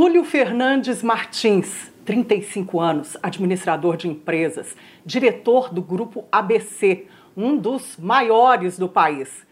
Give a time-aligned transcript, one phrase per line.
[0.00, 8.78] Túlio Fernandes Martins, 35 anos, administrador de empresas, diretor do grupo ABC, um dos maiores
[8.78, 9.44] do país.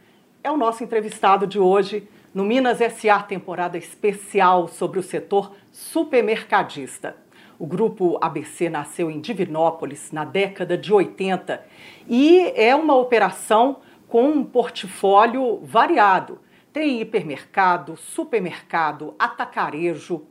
[0.45, 7.17] É o nosso entrevistado de hoje no Minas SA temporada especial sobre o setor supermercadista.
[7.59, 11.61] O grupo ABC nasceu em Divinópolis na década de 80
[12.09, 16.39] e é uma operação com um portfólio variado.
[16.73, 20.25] Tem hipermercado, supermercado, atacarejo,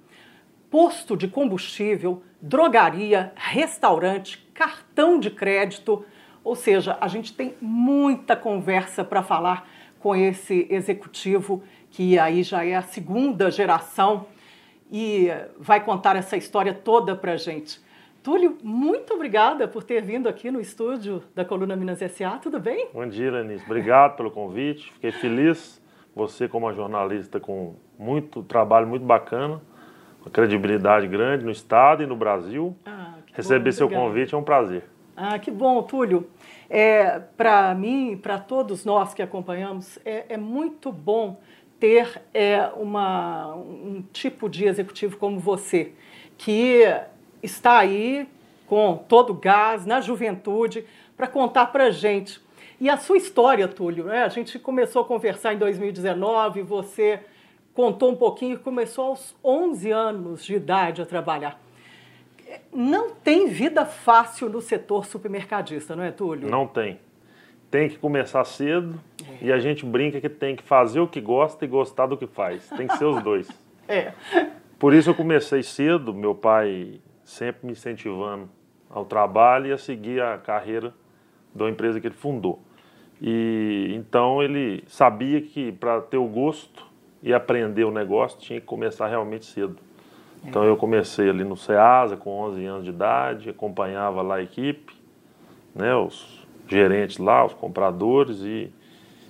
[0.75, 6.03] posto de combustível, drogaria, restaurante, cartão de crédito.
[6.43, 12.65] Ou seja, a gente tem muita conversa para falar com esse executivo que aí já
[12.65, 14.25] é a segunda geração
[14.91, 17.79] e vai contar essa história toda para a gente.
[18.21, 22.31] Túlio, muito obrigada por ter vindo aqui no estúdio da Coluna Minas S.A.
[22.31, 22.89] Tudo bem?
[22.93, 23.63] Bom dia, Lenice.
[23.63, 24.91] Obrigado pelo convite.
[24.91, 25.81] Fiquei feliz.
[26.13, 29.61] Você, como uma jornalista com muito trabalho, muito bacana,
[30.25, 32.75] uma credibilidade grande no Estado e no Brasil.
[32.85, 34.83] Ah, Receber bom, seu convite é um prazer.
[35.15, 36.27] Ah, que bom, Túlio.
[36.67, 41.39] É, para mim, para todos nós que acompanhamos, é, é muito bom
[41.79, 45.93] ter é, uma, um tipo de executivo como você,
[46.37, 46.83] que
[47.43, 48.27] está aí
[48.65, 52.43] com todo o gás, na juventude, para contar para a gente.
[52.81, 54.23] E a sua história, Túlio, né?
[54.23, 57.21] a gente começou a conversar em 2019, você
[57.75, 61.61] contou um pouquinho, começou aos 11 anos de idade a trabalhar.
[62.73, 66.49] Não tem vida fácil no setor supermercadista, não é, Túlio?
[66.49, 66.99] Não tem
[67.75, 69.47] tem que começar cedo é.
[69.47, 72.25] e a gente brinca que tem que fazer o que gosta e gostar do que
[72.25, 72.69] faz.
[72.69, 73.49] Tem que ser os dois.
[73.87, 74.13] É.
[74.79, 78.49] Por isso eu comecei cedo, meu pai sempre me incentivando
[78.89, 80.91] ao trabalho e a seguir a carreira
[81.53, 82.59] da empresa que ele fundou.
[83.21, 86.83] E então ele sabia que para ter o gosto
[87.25, 89.75] e aprender o negócio tinha que começar realmente cedo.
[90.43, 94.93] Então eu comecei ali no Ceasa com 11 anos de idade, acompanhava lá a equipe,
[95.73, 98.71] né, os gerentes lá, os compradores e,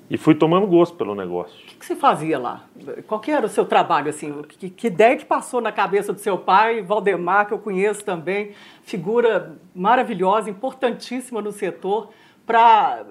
[0.09, 1.57] e fui tomando gosto pelo negócio.
[1.63, 2.65] O que, que você fazia lá?
[3.07, 4.41] Qual que era o seu trabalho assim?
[4.41, 8.51] Que, que ideia que passou na cabeça do seu pai, Valdemar, que eu conheço também,
[8.83, 12.09] figura maravilhosa, importantíssima no setor.
[12.45, 13.03] Pra,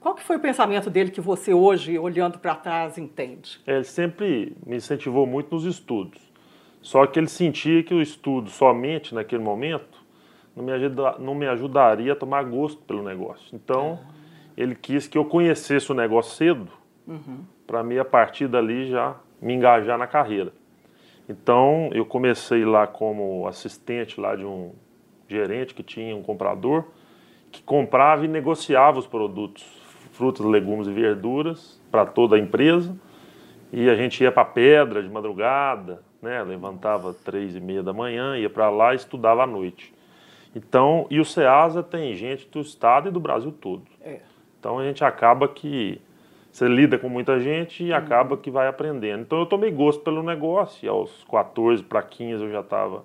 [0.00, 3.60] qual que foi o pensamento dele que você hoje, olhando para trás, entende?
[3.66, 6.20] Ele sempre me incentivou muito nos estudos.
[6.82, 10.00] Só que ele sentia que o estudo somente naquele momento
[10.56, 13.54] não me, ajuda, não me ajudaria a tomar gosto pelo negócio.
[13.54, 14.00] Então,
[14.56, 16.68] ele quis que eu conhecesse o negócio cedo,
[17.06, 17.44] uhum.
[17.66, 20.52] para mim, a partir dali, já me engajar na carreira.
[21.28, 24.72] Então, eu comecei lá como assistente lá de um
[25.28, 26.86] gerente que tinha um comprador,
[27.50, 29.64] que comprava e negociava os produtos,
[30.12, 32.96] frutas, legumes e verduras, para toda a empresa.
[33.72, 36.42] E a gente ia para Pedra de madrugada, né?
[36.42, 39.94] levantava três e meia da manhã, ia para lá e estudava à noite.
[40.54, 43.84] Então, e o SEASA tem gente do estado e do Brasil todo.
[44.00, 44.20] É.
[44.58, 46.00] Então a gente acaba que
[46.52, 49.22] você lida com muita gente e acaba que vai aprendendo.
[49.22, 53.04] Então eu tomei gosto pelo negócio e aos 14 para 15 eu já estava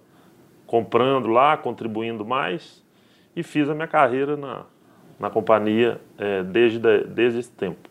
[0.66, 2.85] comprando lá, contribuindo mais
[3.36, 4.64] e fiz a minha carreira na,
[5.20, 7.90] na companhia é, desde, desde esse tempo.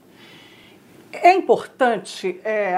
[1.13, 2.77] É importante é,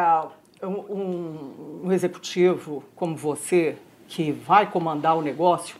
[0.62, 3.77] um, um executivo como você,
[4.09, 5.77] que vai comandar o negócio,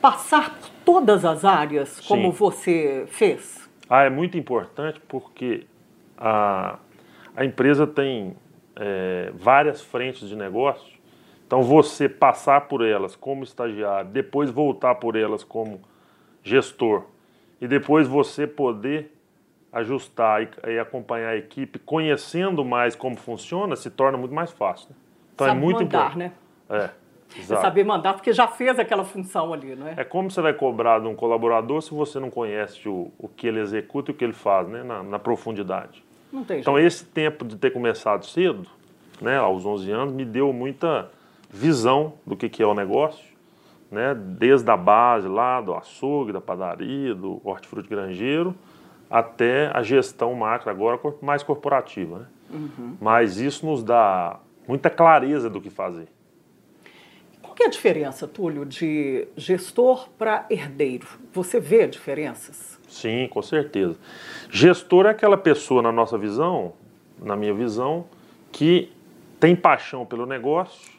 [0.00, 2.38] passar por todas as áreas como Sim.
[2.38, 3.68] você fez?
[3.88, 5.66] Ah, é muito importante porque
[6.16, 6.78] a,
[7.34, 8.36] a empresa tem
[8.76, 10.96] é, várias frentes de negócio.
[11.46, 15.80] Então, você passar por elas como estagiário, depois voltar por elas como
[16.46, 17.02] gestor
[17.60, 19.12] e depois você poder
[19.72, 24.88] ajustar e, e acompanhar a equipe, conhecendo mais como funciona, se torna muito mais fácil.
[24.90, 24.96] Né?
[25.34, 26.18] Então, é Sabe é muito mandar, importante.
[26.18, 26.32] né?
[26.70, 27.06] É.
[27.36, 27.60] Exato.
[27.60, 29.94] saber mandar, porque já fez aquela função ali, não é?
[29.96, 33.48] É como você vai cobrar de um colaborador se você não conhece o, o que
[33.48, 34.84] ele executa e o que ele faz, né?
[34.84, 36.02] Na, na profundidade.
[36.32, 38.64] Não tem então, esse tempo de ter começado cedo,
[39.20, 41.10] né, aos 11 anos, me deu muita
[41.50, 43.25] visão do que, que é o negócio,
[43.90, 44.14] né?
[44.14, 48.54] Desde a base lá, do açougue, da padaria, do hortifruti granjeiro,
[49.10, 52.26] até a gestão macro agora mais corporativa, né?
[52.48, 52.96] Uhum.
[53.00, 54.38] Mas isso nos dá
[54.68, 56.08] muita clareza do que fazer
[57.56, 61.06] que é a diferença, Túlio, de gestor para herdeiro?
[61.32, 62.78] Você vê diferenças?
[62.86, 63.98] Sim, com certeza.
[64.50, 66.74] Gestor é aquela pessoa, na nossa visão,
[67.18, 68.04] na minha visão,
[68.52, 68.92] que
[69.40, 70.92] tem paixão pelo negócio,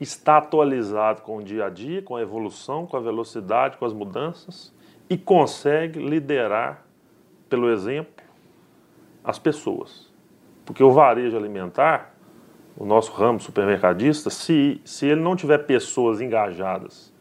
[0.00, 3.92] está atualizado com o dia a dia, com a evolução, com a velocidade, com as
[3.92, 4.74] mudanças
[5.08, 6.84] e consegue liderar,
[7.48, 8.24] pelo exemplo,
[9.24, 10.12] as pessoas.
[10.64, 12.14] Porque o varejo alimentar
[12.76, 17.12] o nosso ramo supermercadista, se, se ele não tiver pessoas engajadas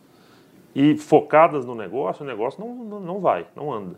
[0.74, 3.98] e focadas no negócio, o negócio não, não, vai, não anda.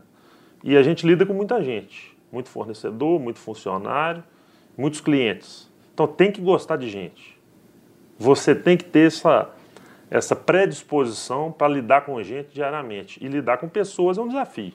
[0.63, 4.23] E a gente lida com muita gente, muito fornecedor, muito funcionário,
[4.77, 5.71] muitos clientes.
[5.93, 7.36] Então tem que gostar de gente.
[8.17, 9.49] Você tem que ter essa,
[10.09, 13.23] essa predisposição para lidar com gente diariamente.
[13.23, 14.73] E lidar com pessoas é um desafio.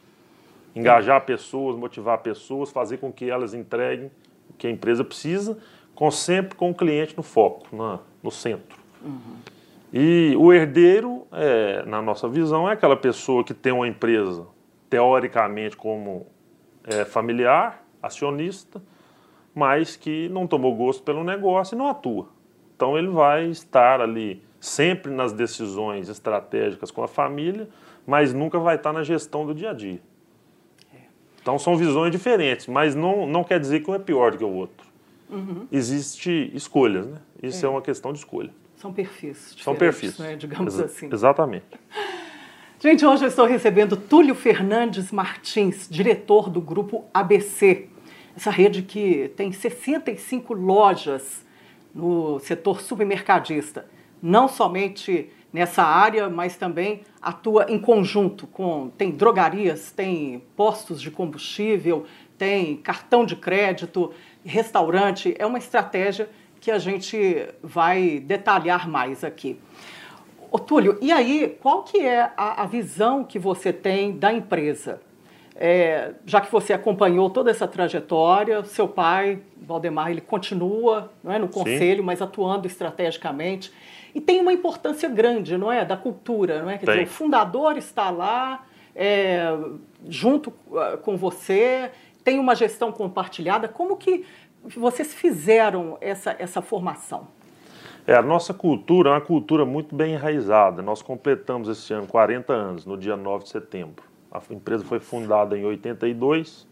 [0.75, 4.11] Engajar pessoas, motivar pessoas, fazer com que elas entreguem
[4.49, 5.59] o que a empresa precisa,
[5.95, 8.79] com sempre com o cliente no foco, na, no centro.
[9.05, 9.37] Uhum.
[9.93, 14.47] E o herdeiro, é, na nossa visão, é aquela pessoa que tem uma empresa,
[14.89, 16.27] teoricamente, como
[16.85, 18.83] é, familiar, acionista,
[19.55, 22.29] mas que não tomou gosto pelo negócio e não atua.
[22.83, 27.69] Então ele vai estar ali sempre nas decisões estratégicas com a família,
[28.05, 30.01] mas nunca vai estar na gestão do dia a dia.
[31.41, 34.43] Então são visões diferentes, mas não, não quer dizer que um é pior do que
[34.43, 34.85] o outro.
[35.31, 35.69] Uhum.
[35.71, 37.19] Existe escolhas, né?
[37.41, 37.69] Isso é.
[37.69, 37.71] é.
[37.71, 38.51] uma questão de escolha.
[38.75, 40.19] São perfis São perfis.
[40.19, 40.35] Né?
[40.35, 41.09] digamos Ex assim.
[41.13, 41.67] Exatamente.
[42.83, 47.87] Gente, hoje eu estou recebendo Túlio Fernandes Martins, diretor do grupo ABC.
[48.37, 51.45] Essa rede que tem 65 lojas
[51.95, 53.87] no setor supermercadista.
[54.21, 61.11] Não somente nessa área, mas também atua em conjunto com tem drogarias, tem postos de
[61.11, 62.07] combustível,
[62.39, 64.13] tem cartão de crédito,
[64.45, 65.35] restaurante.
[65.39, 66.29] É uma estratégia
[66.61, 69.59] que a gente vai detalhar mais aqui.
[70.51, 75.01] Ô, Túlio, e aí, qual que é a, a visão que você tem da empresa?
[75.55, 81.39] É, já que você acompanhou toda essa trajetória, seu pai, Valdemar, ele continua não é,
[81.39, 82.07] no conselho, Sim.
[82.07, 83.73] mas atuando estrategicamente.
[84.15, 85.85] E tem uma importância grande, não é?
[85.85, 86.79] Da cultura, não é?
[86.79, 88.65] Quer dizer, o fundador está lá
[88.95, 89.47] é,
[90.09, 91.91] junto ah, com você,
[92.23, 93.69] tem uma gestão compartilhada.
[93.69, 94.25] Como que
[94.77, 97.27] vocês fizeram essa, essa formação?
[98.07, 100.83] É, a nossa cultura é uma cultura muito bem enraizada.
[100.83, 104.12] Nós completamos esse ano 40 anos, no dia 9 de setembro.
[104.33, 106.67] A empresa foi fundada em 82,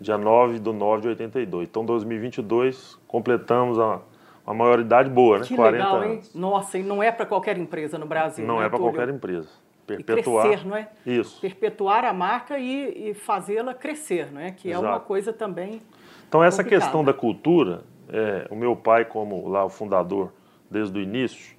[0.00, 1.68] dia 9 de 9 de 82.
[1.68, 4.00] Então, 2022, completamos a
[4.46, 5.44] uma maioridade boa, né?
[5.46, 6.12] Que 40 legal, hein?
[6.12, 6.34] Anos.
[6.34, 8.46] Nossa, e não é para qualquer empresa no Brasil.
[8.46, 9.48] Não né, é para qualquer empresa.
[9.86, 10.46] Perpetuar.
[10.46, 10.88] E crescer, não é?
[11.04, 11.40] Isso.
[11.40, 14.50] Perpetuar a marca e, e fazê-la crescer, não é?
[14.50, 14.84] Que Exato.
[14.84, 15.80] é uma coisa também.
[16.28, 16.84] Então, essa complicada.
[16.84, 20.32] questão da cultura, é, o meu pai, como lá o fundador
[20.70, 21.53] desde o início,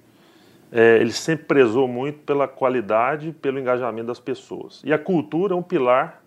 [0.70, 4.82] é, ele sempre prezou muito pela qualidade pelo engajamento das pessoas.
[4.84, 6.22] E a cultura é um pilar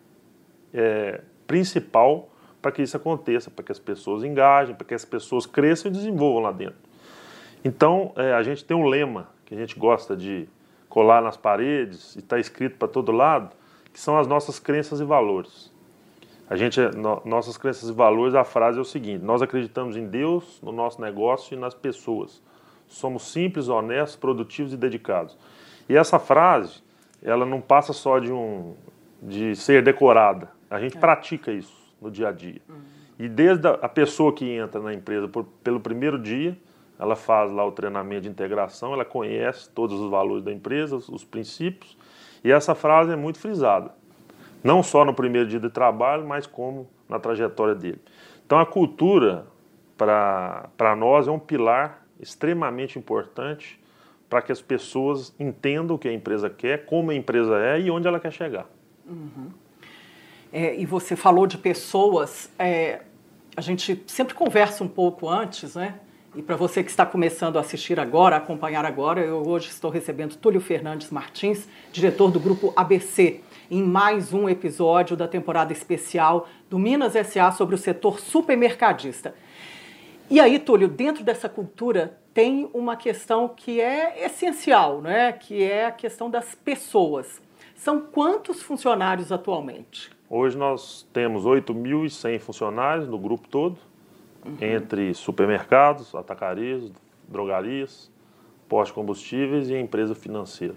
[0.74, 2.30] é, principal
[2.62, 5.94] para que isso aconteça, para que as pessoas engajem, para que as pessoas cresçam e
[5.94, 6.77] desenvolvam lá dentro.
[7.63, 10.47] Então, é, a gente tem um lema que a gente gosta de
[10.88, 13.56] colar nas paredes e está escrito para todo lado,
[13.94, 15.71] que são as nossas crenças e valores.
[16.50, 20.07] A gente, no, nossas crenças e valores, a frase é o seguinte: nós acreditamos em
[20.07, 22.42] Deus, no nosso negócio e nas pessoas.
[22.89, 25.38] Somos simples, honestos, produtivos e dedicados.
[25.88, 26.83] E essa frase,
[27.24, 28.75] ela não passa só de um
[29.21, 30.50] de ser decorada.
[30.69, 31.00] A gente é.
[31.00, 32.62] pratica isso no dia a dia.
[32.68, 32.75] Uhum.
[33.18, 36.57] E desde a, pessoa que entra na empresa por, pelo primeiro dia,
[36.97, 41.09] ela faz lá o treinamento de integração, ela conhece todos os valores da empresa, os,
[41.09, 41.97] os princípios,
[42.44, 43.92] e essa frase é muito frisada.
[44.63, 48.01] Não só no primeiro dia de trabalho, mas como na trajetória dele.
[48.45, 49.45] Então a cultura,
[49.97, 53.80] para nós, é um pilar extremamente importante
[54.30, 57.90] para que as pessoas entendam o que a empresa quer, como a empresa é e
[57.90, 58.69] onde ela quer chegar.
[59.07, 59.49] Uhum
[60.52, 63.02] é, e você falou de pessoas, é,
[63.56, 65.95] a gente sempre conversa um pouco antes, né?
[66.35, 69.90] E para você que está começando a assistir agora, a acompanhar agora, eu hoje estou
[69.90, 76.47] recebendo Túlio Fernandes Martins, diretor do grupo ABC, em mais um episódio da temporada especial
[76.69, 79.33] do Minas SA sobre o setor supermercadista.
[80.30, 85.31] E aí, Túlio, dentro dessa cultura tem uma questão que é essencial, né?
[85.31, 87.42] que é a questão das pessoas.
[87.76, 90.12] São quantos funcionários atualmente?
[90.30, 93.80] Hoje nós temos 8.100 funcionários no grupo todo,
[94.45, 94.57] uhum.
[94.62, 96.92] entre supermercados, atacarias,
[97.28, 98.12] drogarias,
[98.68, 100.76] postos de combustíveis e empresa financeira.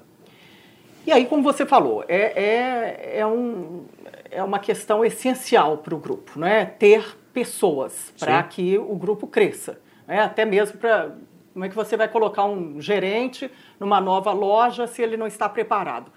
[1.07, 3.85] E aí, como você falou, é, é, é, um,
[4.31, 6.65] é uma questão essencial para o grupo, né?
[6.65, 9.81] ter pessoas para que o grupo cresça.
[10.07, 10.21] Né?
[10.21, 11.15] Até mesmo para.
[11.53, 15.49] Como é que você vai colocar um gerente numa nova loja se ele não está
[15.49, 16.11] preparado?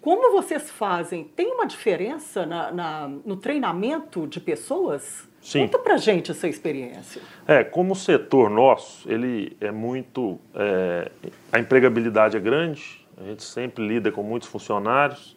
[0.00, 1.24] Como vocês fazem?
[1.24, 5.28] Tem uma diferença na, na, no treinamento de pessoas?
[5.40, 5.62] Sim.
[5.62, 7.20] Conta pra gente essa experiência.
[7.46, 10.38] É, como o setor nosso, ele é muito.
[10.54, 11.10] É,
[11.52, 15.36] a empregabilidade é grande, a gente sempre lida com muitos funcionários.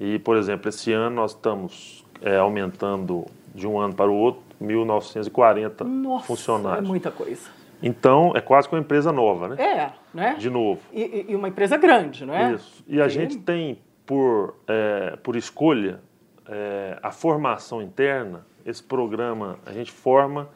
[0.00, 4.42] E, por exemplo, esse ano nós estamos é, aumentando de um ano para o outro
[4.62, 6.84] 1.940 Nossa, funcionários.
[6.84, 7.50] É muita coisa.
[7.82, 9.62] Então, é quase que uma empresa nova, né?
[9.62, 10.36] É, né?
[10.38, 10.80] De novo.
[10.92, 12.52] E, e uma empresa grande, não é?
[12.52, 12.84] Isso.
[12.86, 16.00] E a gente tem, por, é, por escolha,
[16.48, 18.46] é, a formação interna.
[18.64, 20.48] Esse programa, a gente forma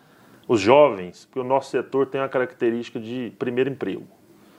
[0.47, 4.07] os jovens, porque o nosso setor tem a característica de primeiro emprego.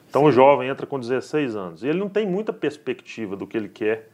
[0.10, 0.27] Então, Sim.
[0.27, 3.70] o jovem entra com 16 anos e ele não tem muita perspectiva do que ele
[3.70, 4.10] quer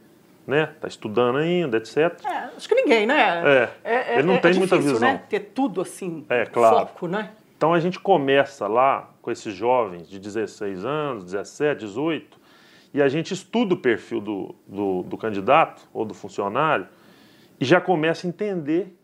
[0.46, 0.70] né?
[0.74, 1.96] Está estudando ainda, etc.
[2.24, 3.42] É, acho que ninguém, né?
[3.44, 5.00] É, é ele não é, tem é muita visão.
[5.00, 5.22] Né?
[5.28, 6.86] Ter tudo assim, é, claro.
[6.86, 7.30] foco, né?
[7.56, 12.38] Então a gente começa lá com esses jovens de 16 anos, 17, 18,
[12.92, 16.86] e a gente estuda o perfil do, do, do candidato ou do funcionário
[17.60, 18.94] e já começa a entender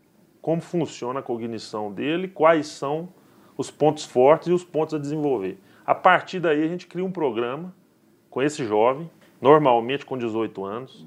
[0.41, 3.09] como funciona a cognição dele, quais são
[3.57, 5.57] os pontos fortes e os pontos a desenvolver.
[5.85, 7.73] A partir daí a gente cria um programa
[8.29, 9.09] com esse jovem,
[9.41, 11.05] normalmente com 18 anos,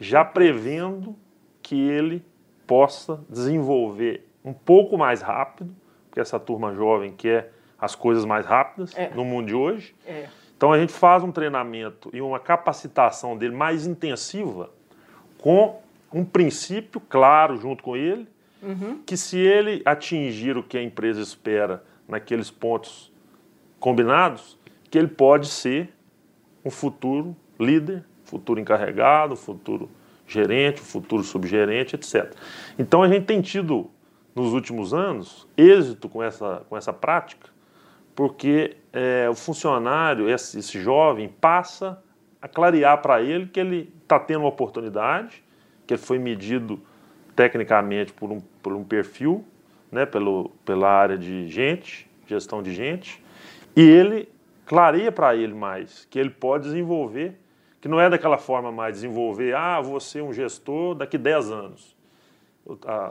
[0.00, 1.16] já prevendo
[1.62, 2.24] que ele
[2.66, 5.74] possa desenvolver um pouco mais rápido
[6.14, 9.10] porque essa turma jovem quer as coisas mais rápidas é.
[9.12, 9.96] no mundo de hoje.
[10.06, 10.28] É.
[10.56, 14.70] Então a gente faz um treinamento e uma capacitação dele mais intensiva
[15.38, 15.80] com
[16.12, 18.28] um princípio claro junto com ele,
[18.62, 19.02] uhum.
[19.04, 23.12] que se ele atingir o que a empresa espera naqueles pontos
[23.80, 24.56] combinados,
[24.88, 25.92] que ele pode ser
[26.64, 29.88] um futuro líder, futuro encarregado, futuro
[30.26, 32.34] gerente, futuro subgerente, etc.
[32.76, 33.88] Então a gente tem tido
[34.34, 37.48] nos últimos anos êxito com essa, com essa prática,
[38.14, 42.02] porque é, o funcionário, esse, esse jovem, passa
[42.42, 45.44] a clarear para ele que ele está tendo uma oportunidade,
[45.86, 46.80] que ele foi medido
[47.36, 49.44] tecnicamente por um, por um perfil,
[49.92, 53.22] né, pelo, pela área de gente, gestão de gente,
[53.76, 54.28] e ele
[54.66, 57.38] clareia para ele mais que ele pode desenvolver,
[57.84, 61.94] que não é daquela forma mais desenvolver, ah, ser um gestor daqui 10 anos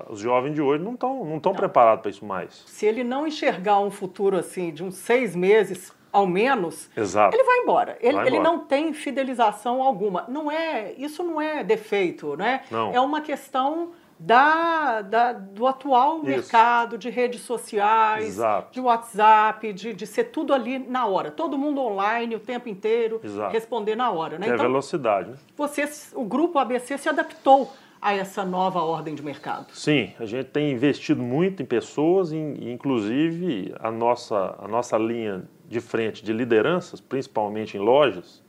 [0.09, 2.63] os jovens de hoje não estão não tão preparados para isso mais.
[2.65, 7.35] Se ele não enxergar um futuro assim de uns seis meses ao menos, Exato.
[7.35, 7.97] ele vai embora.
[8.01, 8.27] Ele, vai embora.
[8.29, 10.25] ele não tem fidelização alguma.
[10.27, 12.63] Não é isso não é defeito, né?
[12.71, 12.91] Não.
[12.91, 13.91] É uma questão
[14.25, 16.25] da, da, do atual Isso.
[16.25, 18.71] mercado de redes sociais, Exato.
[18.71, 21.29] de WhatsApp, de, de ser tudo ali na hora.
[21.29, 23.51] Todo mundo online o tempo inteiro, Exato.
[23.51, 24.39] responder na hora.
[24.39, 24.47] Né?
[24.47, 25.31] É então, velocidade.
[25.31, 25.37] Né?
[25.57, 29.67] Você, o grupo ABC se adaptou a essa nova ordem de mercado?
[29.73, 35.43] Sim, a gente tem investido muito em pessoas, e inclusive a nossa, a nossa linha
[35.67, 38.41] de frente de lideranças, principalmente em lojas,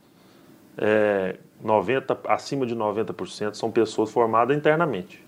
[0.77, 5.24] é 90, acima de 90% são pessoas formadas internamente.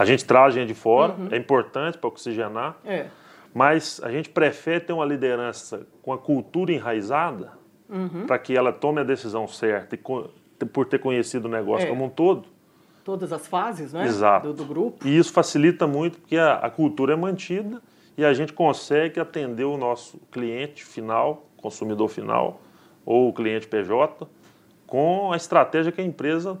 [0.00, 1.28] A gente traz gente de fora, uhum.
[1.30, 3.08] é importante para oxigenar, é.
[3.52, 7.52] mas a gente prefere ter uma liderança com a cultura enraizada
[7.86, 8.24] uhum.
[8.26, 9.98] para que ela tome a decisão certa e
[10.64, 11.90] por ter conhecido o negócio é.
[11.90, 12.48] como um todo,
[13.04, 14.06] todas as fases né?
[14.06, 14.46] Exato.
[14.46, 15.06] Do, do grupo.
[15.06, 17.82] E isso facilita muito porque a, a, cultura é mantida
[18.16, 22.62] e a gente consegue atender o nosso cliente final, consumidor final,
[23.04, 24.26] ou o cliente PJ,
[24.86, 26.58] com a estratégia que a empresa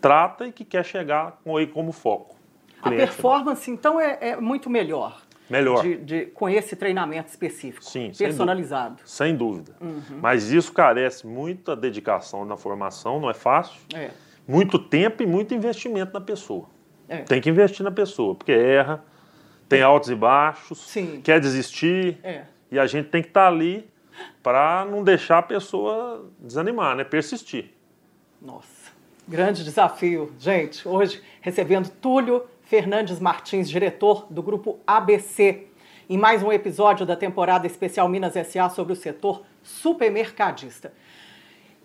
[0.00, 2.41] trata e que quer chegar com aí como foco.
[2.82, 3.78] A performance, final.
[3.78, 5.22] então, é, é, muito melhor.
[5.48, 5.82] Melhor.
[5.82, 9.00] De, de, com esse treinamento específico, Sim, personalizado.
[9.04, 9.74] Sem dúvida.
[9.78, 10.06] Sem dúvida.
[10.12, 10.20] Uhum.
[10.20, 13.78] Mas isso carece muita dedicação na formação, não é fácil.
[13.94, 14.10] É
[14.46, 16.66] muito tempo e muito investimento na pessoa.
[17.08, 17.18] É.
[17.18, 19.04] Tem que investir na pessoa, porque erra,
[19.68, 19.82] tem é.
[19.82, 21.20] altos e baixos, Sim.
[21.22, 22.44] quer desistir, é.
[22.70, 23.88] e a gente tem que estar tá ali
[24.42, 27.04] para não deixar a pessoa desanimar, né?
[27.04, 27.72] persistir.
[28.40, 28.92] Nossa,
[29.26, 30.32] grande desafio.
[30.38, 35.66] Gente, hoje recebendo Túlio Fernandes Martins, diretor do grupo ABC,
[36.08, 40.90] em mais um episódio da temporada especial Minas SA sobre o setor supermercadista.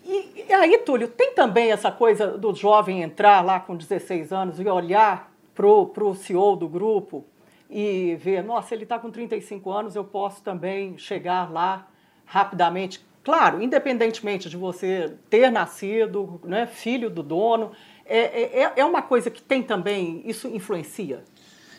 [0.02, 4.58] E, e, aí, Túlio, tem também essa coisa do jovem entrar lá com 16 anos
[4.58, 7.22] e olhar para o CEO do grupo
[7.68, 11.86] e ver, nossa, ele está com 35 anos, eu posso também chegar lá
[12.24, 13.06] rapidamente.
[13.22, 17.72] Claro, independentemente de você ter nascido, né, filho do dono,
[18.16, 21.22] é, é, é uma coisa que tem também, isso influencia?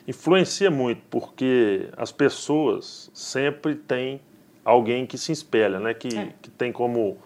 [0.07, 4.21] Influencia muito, porque as pessoas sempre têm
[4.63, 6.33] alguém que se espelha, né, que, é.
[6.41, 7.17] que tem como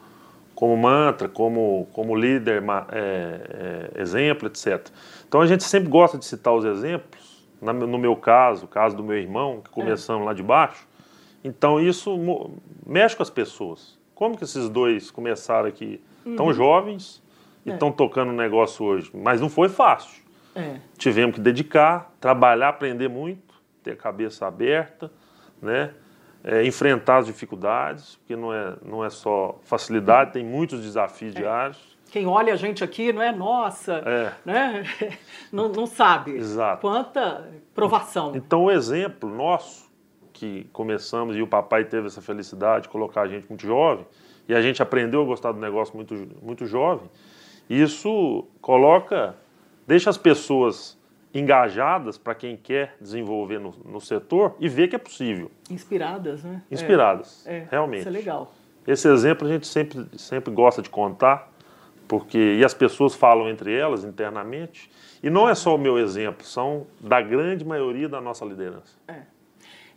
[0.53, 4.87] como mantra, como, como líder, é, é, exemplo, etc.
[5.27, 7.43] Então a gente sempre gosta de citar os exemplos.
[7.59, 10.25] no meu caso, o caso do meu irmão, que começamos é.
[10.25, 10.87] lá de baixo.
[11.43, 12.17] Então isso
[12.85, 13.97] mexe com as pessoas.
[14.13, 16.35] Como que esses dois começaram aqui uhum.
[16.35, 17.22] tão jovens
[17.65, 17.91] e estão é.
[17.91, 19.11] tocando o negócio hoje?
[19.13, 20.23] Mas não foi fácil.
[20.55, 20.77] É.
[20.97, 25.11] Tivemos que dedicar, trabalhar, aprender muito, ter a cabeça aberta,
[25.61, 25.93] né?
[26.43, 31.39] é, enfrentar as dificuldades, porque não é, não é só facilidade, tem muitos desafios é.
[31.39, 31.93] diários.
[32.11, 34.33] Quem olha a gente aqui não é nossa, é.
[34.45, 34.83] Né?
[35.51, 36.81] não, não sabe Exato.
[36.81, 38.35] quanta provação.
[38.35, 39.91] Então, o exemplo nosso
[40.31, 44.05] que começamos e o papai teve essa felicidade de colocar a gente muito jovem,
[44.47, 47.09] e a gente aprendeu a gostar do negócio muito, muito jovem,
[47.69, 49.35] isso coloca,
[49.87, 50.97] deixa as pessoas
[51.33, 55.49] engajadas para quem quer desenvolver no, no, setor e ver que é possível.
[55.69, 56.61] Inspiradas, né?
[56.69, 58.01] Inspiradas, é, é, realmente.
[58.01, 58.53] Isso é legal.
[58.85, 61.51] Esse exemplo a gente sempre, sempre gosta de contar,
[62.07, 64.91] porque e as pessoas falam entre elas internamente,
[65.23, 68.97] e não é só o meu exemplo, são da grande maioria da nossa liderança.
[69.07, 69.21] É.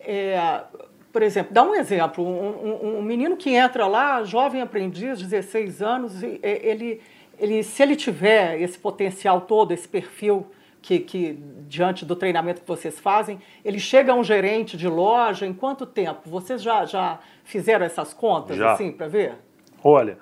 [0.01, 0.65] é
[1.13, 5.81] por exemplo, dá um exemplo, um, um, um, menino que entra lá, jovem aprendiz, 16
[5.81, 7.01] anos, ele,
[7.39, 10.47] ele, se ele tiver esse potencial todo, esse perfil
[10.81, 11.33] que, que,
[11.67, 15.85] diante do treinamento que vocês fazem, ele chega a um gerente de loja em quanto
[15.85, 16.29] tempo?
[16.31, 18.73] Vocês já, já fizeram essas contas já.
[18.73, 19.35] assim para ver?
[19.83, 20.19] Olha,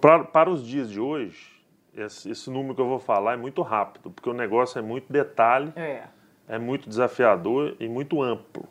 [0.00, 1.50] para, para os dias de hoje,
[1.96, 5.12] esse, esse, número que eu vou falar é muito rápido, porque o negócio é muito
[5.12, 6.04] detalhe, é,
[6.46, 8.68] é muito desafiador e muito amplo.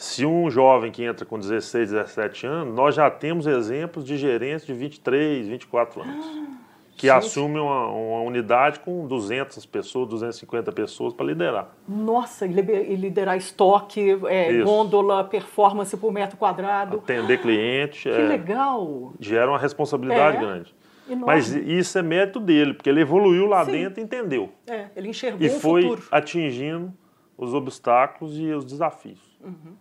[0.00, 4.66] Se um jovem que entra com 16, 17 anos, nós já temos exemplos de gerentes
[4.66, 6.26] de 23, 24 anos.
[6.26, 6.60] Ah
[7.00, 7.16] que Gente.
[7.16, 11.74] assume uma, uma, unidade com 200 pessoas, 250 pessoas para liderar.
[11.88, 16.98] Nossa, e liderar estoque, é, gôndola, performance por metro quadrado.
[16.98, 18.02] Atender cliente.
[18.02, 19.14] Que é, legal!
[19.18, 20.40] Gera uma responsabilidade é.
[20.40, 20.74] grande.
[21.08, 21.24] Enorme.
[21.24, 23.72] Mas isso é mérito dele, porque ele evoluiu lá Sim.
[23.72, 24.50] dentro e entendeu.
[24.66, 26.02] É, ele enxergou e o foi futuro.
[26.10, 26.92] atingindo
[27.38, 29.38] os obstáculos e os desafios.
[29.42, 29.72] Uhum.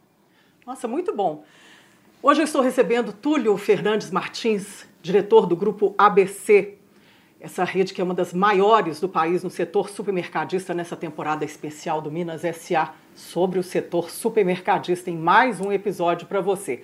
[0.70, 1.44] Nossa, muito bom.
[2.22, 6.76] Hoje eu estou recebendo Túlio Fernandes Martins, diretor do grupo ABC,
[7.40, 12.04] essa rede que é uma das maiores do país no setor supermercadista nessa temporada especial
[12.04, 16.84] do Minas SA sobre o setor supermercadista em mais um episódio para você.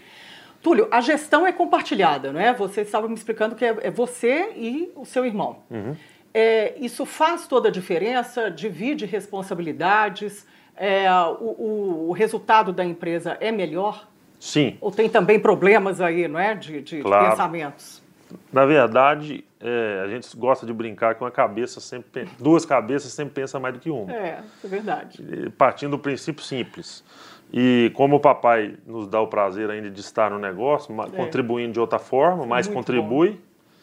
[0.64, 2.52] Túlio, a gestão é compartilhada, não é?
[2.56, 5.60] Você estava me explicando que é, é você e o seu irmão.
[5.70, 5.96] Uhum.
[6.34, 10.44] É, isso faz toda a diferença, divide responsabilidades,
[10.78, 14.08] é, o, o, resultado da empresa é melhor?
[14.40, 14.78] Sim.
[14.82, 16.54] Ou tem também problemas aí, não é?
[16.56, 17.30] De, de claro.
[17.30, 18.04] pensamentos?
[18.52, 23.34] Na verdade, é, a gente gosta de brincar que uma cabeça sempre duas cabeças sempre
[23.34, 24.12] pensa mais do que uma.
[24.12, 25.24] É, é verdade.
[25.58, 27.04] Partindo do princípio simples.
[27.54, 31.10] E como o papai nos dá o prazer ainda de estar no negócio, é.
[31.16, 33.40] contribuindo de outra forma, mas contribui.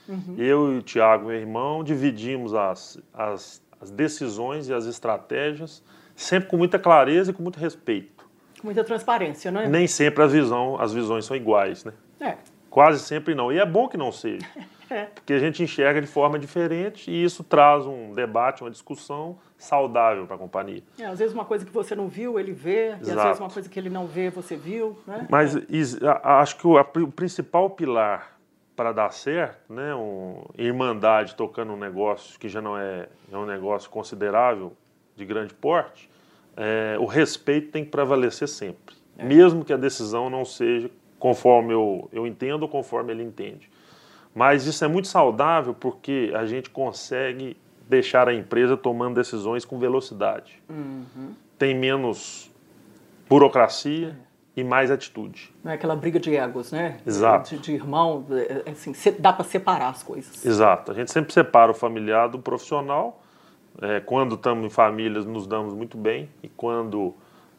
[0.08, 0.34] Uhum.
[0.36, 5.82] Eu e o Tiago, meu irmão, dividimos as, as, as decisões e as estratégias
[6.14, 8.26] sempre com muita clareza e com muito respeito.
[8.60, 9.68] Com muita transparência, não é?
[9.68, 11.92] Nem sempre as, visão, as visões são iguais, né?
[12.20, 12.36] É.
[12.70, 13.52] Quase sempre não.
[13.52, 14.46] E é bom que não seja.
[14.92, 15.06] É.
[15.06, 20.26] Porque a gente enxerga de forma diferente e isso traz um debate, uma discussão saudável
[20.26, 20.82] para a companhia.
[20.98, 23.08] É, às vezes uma coisa que você não viu, ele vê, Exato.
[23.08, 24.98] e às vezes uma coisa que ele não vê, você viu.
[25.06, 25.26] Né?
[25.30, 25.60] Mas é.
[26.22, 28.36] acho que o, o, principal pilar
[28.76, 33.46] para dar certo, né, um, Irmandade tocando um negócio que já não é, é um
[33.46, 34.74] negócio considerável,
[35.16, 36.10] de grande porte,
[36.56, 38.94] é, o respeito tem que prevalecer sempre.
[39.16, 39.24] É.
[39.24, 43.70] Mesmo que a decisão não seja conforme eu, eu entendo ou conforme ele entende.
[44.34, 47.56] Mas isso é muito saudável porque a gente consegue
[47.88, 50.60] deixar a empresa tomando decisões com velocidade.
[50.68, 51.34] Uhum.
[51.58, 52.50] Tem menos
[53.28, 54.08] burocracia
[54.56, 54.60] é.
[54.60, 55.54] e mais atitude.
[55.62, 56.98] Não é aquela briga de egos, né?
[57.06, 57.50] Exato.
[57.50, 60.44] De, de irmão, é, assim, dá para separar as coisas.
[60.44, 60.90] Exato.
[60.90, 63.21] A gente sempre separa o familiar do profissional.
[63.80, 66.28] É, quando estamos em famílias, nos damos muito bem.
[66.42, 67.14] E quando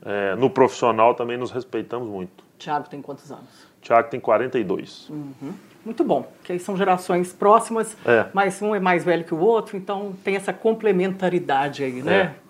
[0.06, 2.44] é, no profissional também nos respeitamos muito.
[2.58, 3.68] Tiago tem quantos anos?
[3.82, 5.10] Tiago tem 42.
[5.10, 5.54] Uhum.
[5.86, 8.28] Muito bom, que aí são gerações próximas, é.
[8.34, 12.16] mas um é mais velho que o outro, então tem essa complementaridade aí, né?
[12.40, 12.44] É.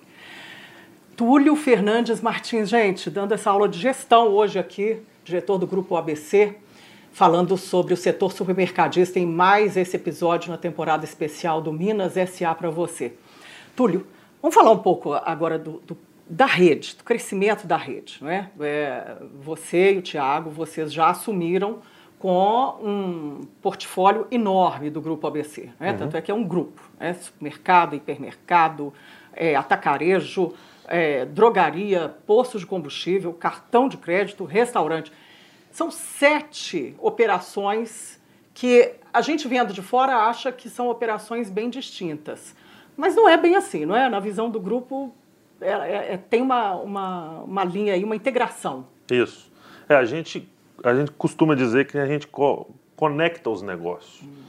[1.16, 6.56] Túlio Fernandes Martins, gente, dando essa aula de gestão hoje aqui, diretor do Grupo ABC,
[7.12, 12.54] falando sobre o setor supermercadista em mais esse episódio na temporada especial do Minas SA
[12.54, 13.14] para você.
[13.76, 14.06] Túlio,
[14.42, 18.18] vamos falar um pouco agora do, do da rede, do crescimento da rede.
[18.22, 18.50] Não é?
[18.62, 21.80] é você e o Tiago, vocês já assumiram
[22.18, 25.70] com um portfólio enorme do Grupo ABC.
[25.80, 25.92] Né?
[25.92, 25.98] Uhum.
[25.98, 27.14] Tanto é que é um grupo, né?
[27.14, 28.94] supermercado, hipermercado,
[29.34, 30.54] é, atacarejo,
[30.88, 35.12] é, drogaria, postos de combustível, cartão de crédito, restaurante.
[35.70, 38.22] São sete operações
[38.54, 42.56] que a gente vendo de fora acha que são operações bem distintas.
[42.96, 44.10] Mas não é bem assim, não é?
[44.10, 45.14] Na visão do grupo,
[45.60, 48.86] é, é, é, tem uma, uma, uma linha aí, uma integração.
[49.10, 49.52] Isso.
[49.88, 50.48] É, a gente,
[50.84, 54.22] a gente costuma dizer que a gente co conecta os negócios.
[54.22, 54.44] Hum.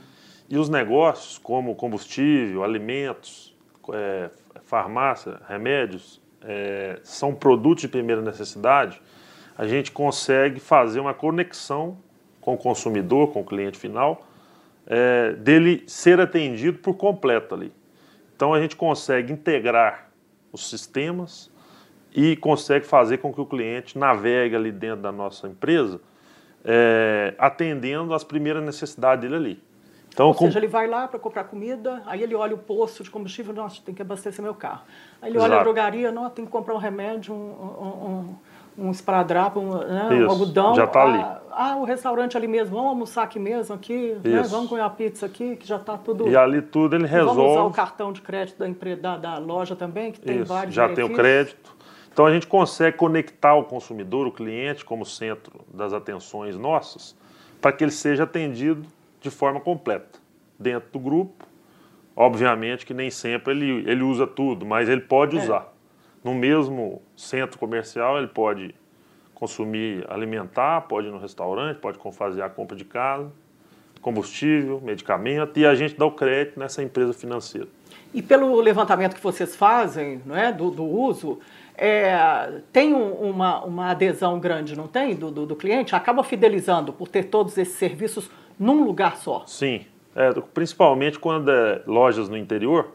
[0.49, 3.57] E os negócios, como combustível, alimentos,
[3.93, 4.31] é,
[4.65, 9.01] farmácia, remédios, é, são produtos de primeira necessidade,
[9.57, 11.97] a gente consegue fazer uma conexão
[12.41, 14.27] com o consumidor, com o cliente final,
[14.87, 17.73] é, dele ser atendido por completo ali.
[18.35, 20.11] Então a gente consegue integrar
[20.53, 21.51] os sistemas
[22.15, 26.01] e consegue fazer com que o cliente navegue ali dentro da nossa empresa,
[26.65, 29.63] é, atendendo as primeiras necessidades dele ali.
[30.15, 33.11] Então, Ou seja, ele vai lá para comprar comida, aí ele olha o posto de
[33.11, 34.83] combustível, nossa, tem que abastecer meu carro.
[35.21, 35.53] Aí ele Exato.
[35.53, 38.37] olha a drogaria, não, tem que comprar um remédio, um, um, um,
[38.77, 40.75] um esparadrapo, um, né, um algodão.
[40.75, 41.19] Já está ali.
[41.19, 44.91] Ah, ah, o restaurante ali mesmo, vamos almoçar aqui mesmo, aqui, né, vamos comer a
[44.91, 46.29] pizza aqui, que já está tudo...
[46.29, 47.37] E ali tudo ele resolve...
[47.37, 48.97] Vamos usar o cartão de crédito da, empre...
[48.97, 50.53] da, da loja também, que tem Isso.
[50.53, 51.09] vários Já benefícios.
[51.09, 51.75] tem o crédito.
[52.13, 57.17] Então a gente consegue conectar o consumidor, o cliente, como centro das atenções nossas,
[57.61, 58.87] para que ele seja atendido
[59.21, 60.19] de forma completa
[60.59, 61.45] dentro do grupo.
[62.17, 65.41] Obviamente que nem sempre ele, ele usa tudo, mas ele pode é.
[65.41, 65.74] usar.
[66.25, 68.75] No mesmo centro comercial, ele pode
[69.35, 73.31] consumir alimentar, pode ir no restaurante, pode fazer a compra de casa,
[74.01, 77.69] combustível, medicamento, e a gente dá o crédito nessa empresa financeira.
[78.13, 81.41] E pelo levantamento que vocês fazem não é, do, do uso,
[81.77, 85.95] é, tem um, uma, uma adesão grande, não tem, do, do, do, cliente?
[85.95, 89.43] Acaba fidelizando por ter todos esses serviços num lugar só?
[89.47, 89.85] Sim,
[90.15, 92.93] é, principalmente quando é lojas no interior,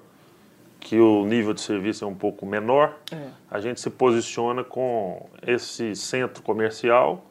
[0.80, 3.18] que o nível de serviço é um pouco menor, é.
[3.52, 7.26] a gente se posiciona com esse centro comercial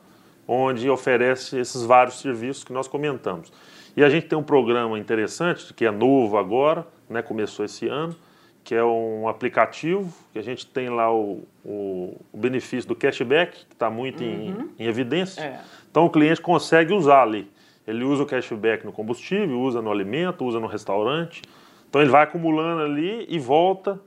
[0.48, 3.52] onde oferece esses vários serviços que nós comentamos.
[3.94, 8.16] E a gente tem um programa interessante, que é novo agora, né, começou esse ano,
[8.64, 13.66] que é um aplicativo, que a gente tem lá o, o, o benefício do cashback,
[13.66, 14.70] que está muito uhum.
[14.78, 15.40] em, em, evidência.
[15.40, 15.60] É.
[15.90, 17.50] Então o cliente consegue usar ali.
[17.86, 21.42] Ele usa o cashback no combustível, usa no alimento, usa no restaurante.
[21.88, 24.00] Então ele vai acumulando ali e volta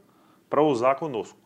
[0.49, 1.37] para usar conosco.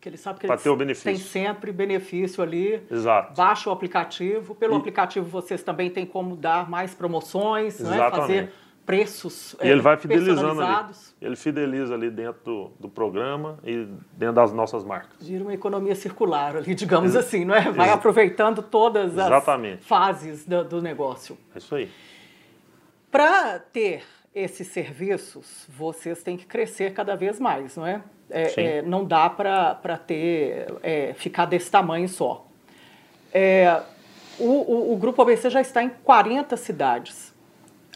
[0.00, 1.10] Que ele sabe que ele ter o benefício.
[1.10, 2.82] tem sempre benefício ali.
[2.90, 3.34] Exato.
[3.34, 4.54] Baixa o aplicativo.
[4.54, 4.76] Pelo e...
[4.76, 8.10] aplicativo vocês também têm como dar mais promoções, né?
[8.10, 8.52] fazer
[8.84, 10.94] preços e ele vai fidelizando ali.
[11.20, 15.26] Ele fideliza ali dentro do, do, programa e dentro das nossas marcas.
[15.26, 17.72] Gira uma economia circular ali, digamos Ex assim, não é?
[17.72, 19.84] Vai Ex aproveitando todas as Exatamente.
[19.84, 21.38] fases do, do negócio.
[21.54, 21.90] É isso aí.
[23.10, 24.04] Para ter
[24.34, 28.02] esses serviços, vocês têm que crescer cada vez mais, não é?
[28.30, 32.46] é, é não dá para ter é, ficar desse tamanho só.
[33.32, 33.80] É,
[34.38, 37.32] o, o, o Grupo ABC já está em 40 cidades.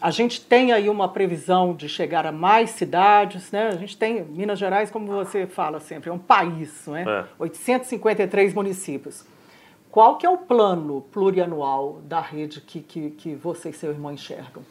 [0.00, 3.68] A gente tem aí uma previsão de chegar a mais cidades, né?
[3.68, 7.02] A gente tem Minas Gerais, como você fala sempre, é um país, não é?
[7.02, 7.24] é.
[7.36, 9.24] 853 municípios.
[9.90, 14.12] Qual que é o plano plurianual da rede que, que, que você e seu irmão
[14.12, 14.62] enxergam?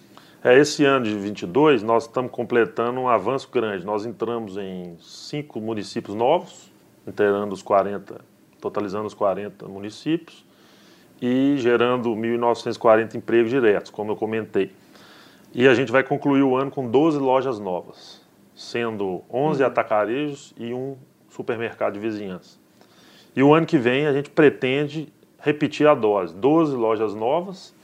[0.47, 3.85] É, esse ano de 22, nós estamos completando um avanço grande.
[3.85, 6.71] Nós entramos em cinco municípios novos,
[7.05, 8.21] inteirando os 40,
[8.61, 10.45] totalizando os 40 municípios
[11.21, 14.71] e gerando 1.940 empregos diretos, como eu comentei.
[15.53, 19.67] E a gente vai concluir o ano com 12 lojas novas, sendo 11 uhum.
[19.67, 20.95] atacarejos e um
[21.29, 22.57] supermercado de vizinhança.
[23.35, 27.75] E o ano que vem a gente pretende repetir a dose, 12 lojas novas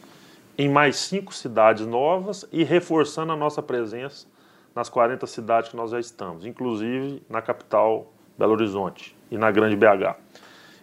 [0.57, 4.27] em mais cinco cidades novas e reforçando a nossa presença
[4.75, 9.75] nas 40 cidades que nós já estamos, inclusive na capital Belo Horizonte e na grande
[9.75, 10.15] BH.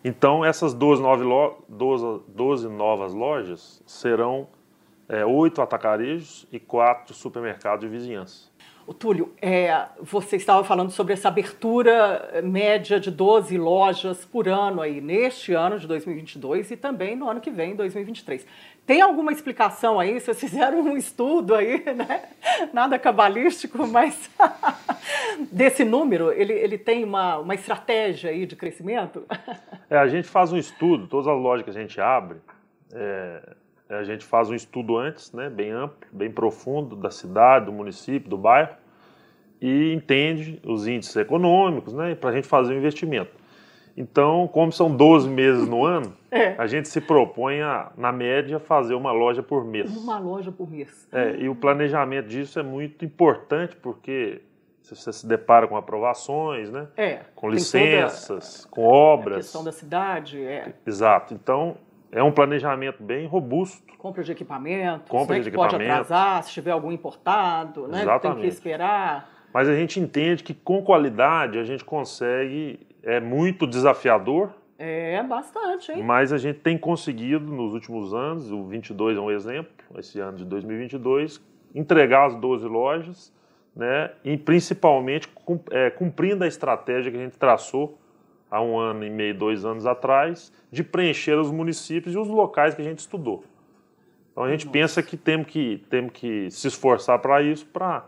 [0.04, 1.02] Então, essas 12,
[1.68, 4.48] 12, 12 novas lojas serão
[5.08, 8.48] é, oito atacarejos e quatro supermercados de vizinhança.
[8.86, 14.80] O Túlio, é, você estava falando sobre essa abertura média de 12 lojas por ano
[14.80, 18.44] aí, neste ano de 2022 e também no ano que vem, 2023.
[18.86, 20.18] Tem alguma explicação aí?
[20.18, 22.28] Vocês fizeram um estudo aí, né?
[22.72, 24.30] Nada cabalístico, mas
[25.50, 29.24] desse número, ele, ele tem uma, uma estratégia aí de crescimento?
[29.88, 32.38] É, a gente faz um estudo, todas as lojas que a gente abre,
[32.92, 33.54] é,
[33.88, 38.28] a gente faz um estudo antes, né, bem amplo, bem profundo da cidade, do município,
[38.28, 38.74] do bairro,
[39.60, 43.39] e entende os índices econômicos, né, para a gente fazer o um investimento.
[43.96, 46.54] Então, como são 12 meses no ano, é.
[46.58, 49.96] a gente se propõe a, na média, fazer uma loja por mês.
[49.96, 51.08] Uma loja por mês.
[51.12, 54.42] É, e o planejamento disso é muito importante, porque
[54.82, 56.88] você se depara com aprovações, né?
[56.96, 59.34] É, com licenças, com obras.
[59.34, 60.72] A questão da cidade, é.
[60.86, 61.34] Exato.
[61.34, 61.76] Então,
[62.12, 63.80] é um planejamento bem robusto.
[63.96, 68.40] Compra de equipamentos, Compra né, de que pode atrasar se tiver algum importado, né, Exatamente.
[68.40, 69.30] tem que esperar.
[69.52, 74.50] Mas a gente entende que com qualidade a gente consegue, é muito desafiador.
[74.78, 76.02] É, bastante, hein?
[76.02, 80.38] Mas a gente tem conseguido nos últimos anos, o 22 é um exemplo, esse ano
[80.38, 81.40] de 2022,
[81.74, 83.32] entregar as 12 lojas,
[83.76, 85.28] né, e principalmente
[85.70, 87.98] é, cumprindo a estratégia que a gente traçou
[88.50, 92.74] há um ano e meio, dois anos atrás, de preencher os municípios e os locais
[92.74, 93.44] que a gente estudou.
[94.32, 94.72] Então a gente Nossa.
[94.72, 98.02] pensa que temos que, temos que se esforçar para isso, para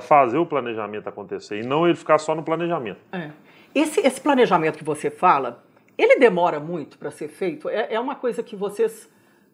[0.00, 3.00] fazer o planejamento acontecer, e não ele ficar só no planejamento.
[3.12, 3.30] É.
[3.74, 5.64] Esse, esse planejamento que você fala,
[5.96, 7.68] Ele demora muito para ser feito?
[7.68, 9.08] É, é uma coisa que vocês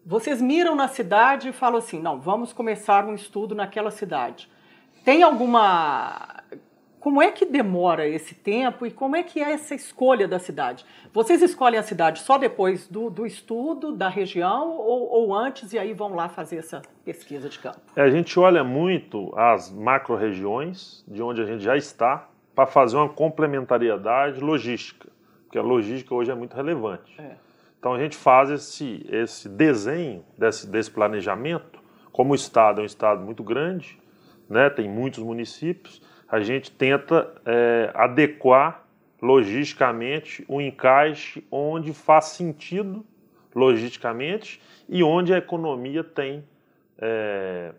[0.09, 4.49] vocês miram na cidade e falam assim, não, vamos começar um estudo naquela cidade.
[5.03, 6.41] Tem alguma
[7.07, 10.85] como é que demora esse tempo e como é que é essa escolha da cidade?
[11.13, 15.79] Vocês escolhem a cidade só depois do, do estudo da região ou, ou, antes e
[15.79, 17.79] aí vão lá fazer essa pesquisa de campo?
[17.95, 22.97] É, a gente olha muito as macro-regiões de onde a gente já está para fazer
[22.97, 25.07] uma complementariedade logística,
[25.43, 27.13] porque a logística hoje é muito relevante.
[27.21, 27.35] É.
[27.77, 31.79] Então a gente faz esse, esse desenho desse, desse planejamento,
[32.11, 33.99] como o Estado é um Estado muito grande,
[34.49, 38.87] né, tem muitos municípios, a gente tenta é, adequar
[39.21, 43.05] logisticamente o encaixe onde faz sentido
[43.53, 46.43] logisticamente e onde a economia tem
[46.97, 47.71] é,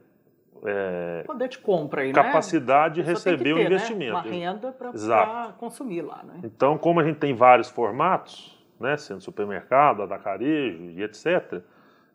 [0.65, 2.15] é, poder de compra aí, né?
[2.15, 3.05] capacidade né?
[3.05, 4.13] de receber ter, o investimento.
[4.13, 4.21] Né?
[4.21, 6.23] Uma renda para consumir lá.
[6.25, 6.41] Né?
[6.45, 11.63] Então, como a gente tem vários formatos, né, sendo supermercado, atacarejo e etc.,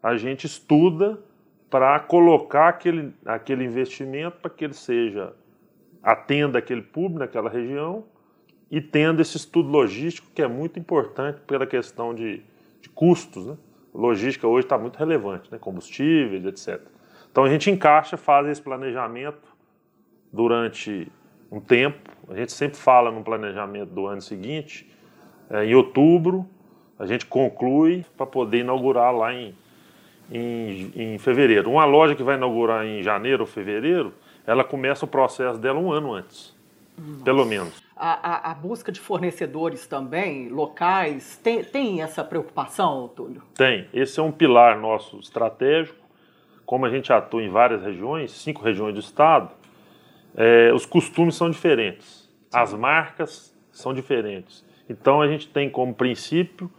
[0.02, 1.20] a gente estuda
[1.70, 5.34] para colocar aquele, aquele investimento para que ele seja
[6.02, 8.04] atenda aquele público naquela região
[8.70, 12.44] e tendo esse estudo logístico que é muito importante pela questão de,
[12.82, 13.46] de custos.
[13.46, 13.58] Né?
[13.94, 15.58] Logística hoje está muito relevante, né?
[15.58, 16.82] combustíveis, etc.
[17.34, 19.42] Então a gente encaixa, faz esse planejamento
[20.32, 21.12] durante
[21.52, 22.12] um tempo.
[22.30, 24.88] A gente sempre fala no planejamento do ano seguinte.
[25.50, 26.48] É, em outubro,
[27.00, 29.56] a gente conclui para poder inaugurar lá em,
[30.32, 31.72] em, em fevereiro.
[31.72, 34.14] Uma loja que vai inaugurar em janeiro ou fevereiro,
[34.46, 36.56] ela começa o processo dela um ano antes,
[36.96, 37.24] Nossa.
[37.24, 37.82] pelo menos.
[37.96, 43.42] A, a, a, busca de fornecedores também, locais, tem, tem essa preocupação, Túlio?
[43.56, 43.88] Tem.
[43.92, 46.03] Esse é um pilar nosso estratégico.
[46.66, 49.52] Como a gente atua em várias regiões, cinco regiões do estado,
[50.36, 54.66] é, os costumes são diferentes, as marcas são diferentes.
[54.90, 56.72] Então a gente tem como princípio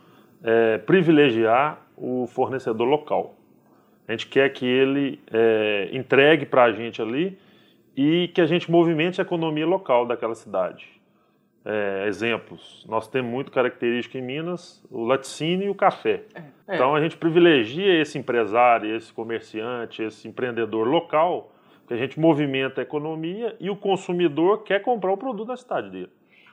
[0.42, 3.37] é, privilegiar o fornecedor local.
[4.07, 7.38] A gente quer que ele é, entregue para a gente ali
[7.97, 10.94] e que a gente movimente a economia local daquela cidade.
[11.66, 16.24] É, exemplos, nós temos muito característica em Minas, o laticínio e o café.
[16.35, 16.74] É, é.
[16.74, 21.53] Então a gente privilegia esse empresário, esse comerciante, esse empreendedor local,
[21.87, 25.90] que a gente movimenta a economia e o consumidor quer comprar o produto da cidade
[25.90, 26.11] dele.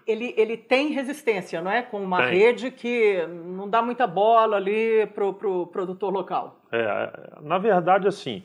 [0.08, 1.82] Ele, ele tem resistência, não é?
[1.82, 2.38] Com uma tem.
[2.38, 6.60] rede que não dá muita bola ali para o pro produtor local.
[6.72, 8.44] É, na verdade, assim,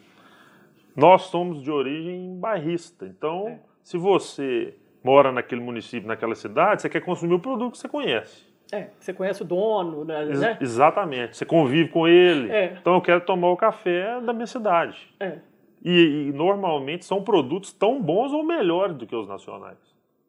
[0.95, 3.07] nós somos de origem bairrista.
[3.07, 3.59] Então, é.
[3.83, 4.75] se você
[5.07, 8.45] mora naquele município, naquela cidade, você quer consumir o produto que você conhece.
[8.73, 10.25] É, você conhece o dono, né?
[10.25, 10.59] Ex né?
[10.61, 11.37] exatamente.
[11.37, 12.51] Você convive com ele.
[12.51, 12.77] É.
[12.81, 14.99] Então, eu quero tomar o café da minha cidade.
[15.21, 15.39] É.
[15.85, 19.79] E, e normalmente são produtos tão bons ou melhores do que os nacionais.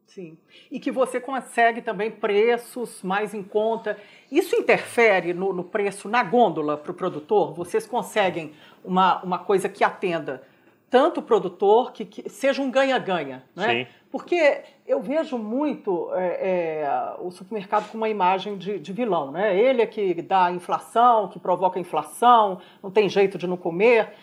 [0.05, 0.37] Sim.
[0.71, 3.97] E que você consegue também preços mais em conta.
[4.31, 7.53] Isso interfere no, no preço na gôndola para o produtor?
[7.55, 8.53] Vocês conseguem
[8.85, 10.43] uma, uma coisa que atenda
[10.89, 13.43] tanto o produtor, que, que seja um ganha-ganha.
[13.55, 13.67] Né?
[13.67, 13.87] Sim.
[14.09, 19.31] Porque eu vejo muito é, é, o supermercado com uma imagem de, de, vilão.
[19.31, 19.57] Né?
[19.57, 24.13] Ele é que dá inflação, que provoca inflação, não tem jeito de não comer.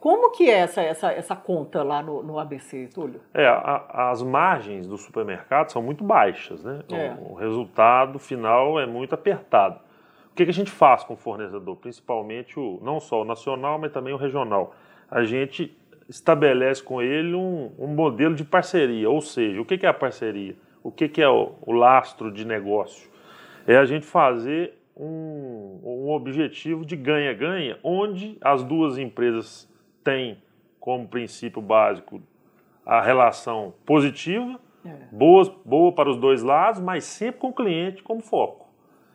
[0.00, 3.20] Como que é essa, essa, essa conta lá no, no ABC, Túlio?
[3.34, 6.82] É, a, as margens do supermercado são muito baixas, né?
[6.90, 7.16] É.
[7.20, 9.80] O, o, resultado final é muito apertado.
[10.30, 11.76] O que, que a gente faz com o fornecedor?
[11.76, 14.72] Principalmente o, não só o nacional, mas também o regional.
[15.10, 15.76] A gente
[16.08, 19.08] estabelece com ele um, um modelo de parceria.
[19.10, 20.56] Ou seja, o que, é a parceria?
[20.82, 23.10] O que, que é o, o, lastro de negócio?
[23.66, 29.70] É a gente fazer um, um objetivo de ganha-ganha, onde as duas empresas
[30.02, 30.38] têm
[30.80, 32.22] como princípio básico
[32.86, 34.90] a relação positiva, é.
[35.12, 38.66] boa, boa para os dois lados, mas sempre com o cliente como foco.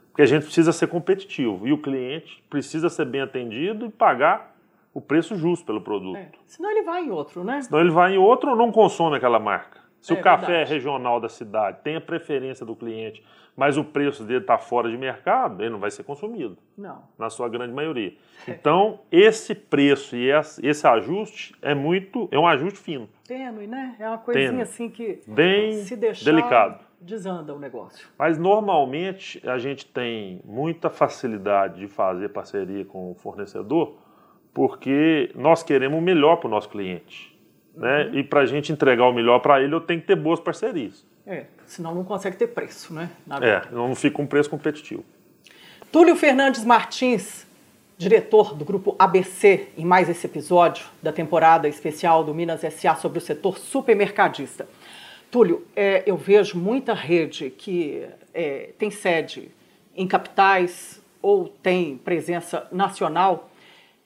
[0.09, 4.52] Porque a gente precisa ser competitivo e o cliente precisa ser bem atendido e pagar
[4.93, 6.17] o preço justo pelo produto.
[6.17, 6.29] É.
[6.45, 7.61] Senão ele vai em outro, né?
[7.61, 9.81] Senão ele vai em outro ou não consome aquela marca.
[9.99, 10.71] Se é, o café verdade.
[10.71, 13.23] é regional da cidade, tem a preferência do cliente,
[13.55, 16.57] mas o preço dele está fora de mercado, ele não vai ser consumido.
[16.77, 17.03] Não.
[17.17, 18.13] Na sua grande maioria.
[18.47, 20.29] Então, esse preço e
[20.61, 22.27] esse ajuste é muito.
[22.31, 23.07] é um ajuste fino.
[23.25, 23.95] Tênue, né?
[23.97, 24.61] É uma coisinha Tênue.
[24.63, 26.83] assim que Bem se deixar, delicado.
[26.99, 28.05] desanda o negócio.
[28.19, 33.95] Mas normalmente a gente tem muita facilidade de fazer parceria com o fornecedor
[34.53, 37.33] porque nós queremos o melhor para o nosso cliente.
[37.75, 38.05] Né?
[38.05, 38.19] Uhum.
[38.19, 41.05] E para a gente entregar o melhor para ele, eu tenho que ter boas parcerias.
[41.25, 43.09] É, senão não consegue ter preço, né?
[43.41, 45.03] é, não fica um preço competitivo.
[45.91, 47.47] Túlio Fernandes Martins,
[47.97, 53.19] diretor do grupo ABC, em mais esse episódio da temporada especial do Minas SA sobre
[53.19, 54.67] o setor supermercadista.
[55.31, 59.49] Túlio, é, eu vejo muita rede que é, tem sede
[59.95, 63.49] em capitais ou têm presença nacional,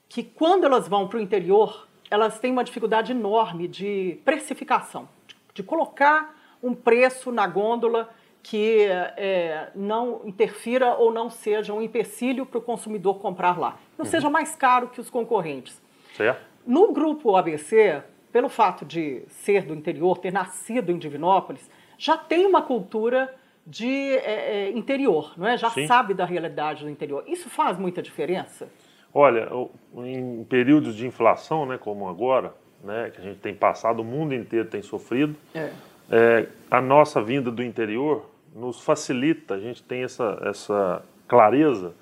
[0.10, 5.08] que quando elas vão para o interior, elas têm uma dificuldade enorme de precificação,
[5.54, 8.10] de, colocar um preço na gôndola
[8.41, 13.78] que é, não interfira ou não seja um empecilho para o consumidor comprar lá.
[13.98, 14.12] Não uhum.
[14.12, 15.82] seja mais caro que os concorrentes.
[16.15, 16.41] Certo.
[16.65, 22.46] No grupo ABC, pelo fato de ser do interior, ter nascido em Divinópolis, já tem
[22.46, 25.58] uma cultura de é, é, interior, não é?
[25.58, 25.86] Já Sim.
[25.88, 27.26] sabe da realidade do interior.
[27.28, 28.70] Isso faz muita diferença?
[29.13, 29.50] Olha,
[29.96, 34.34] em períodos de inflação, né, como agora, né, que a gente tem passado, o mundo
[34.34, 35.72] inteiro tem sofrido, é.
[36.10, 41.93] É, a nossa vinda do interior nos facilita, a gente tem essa, essa clareza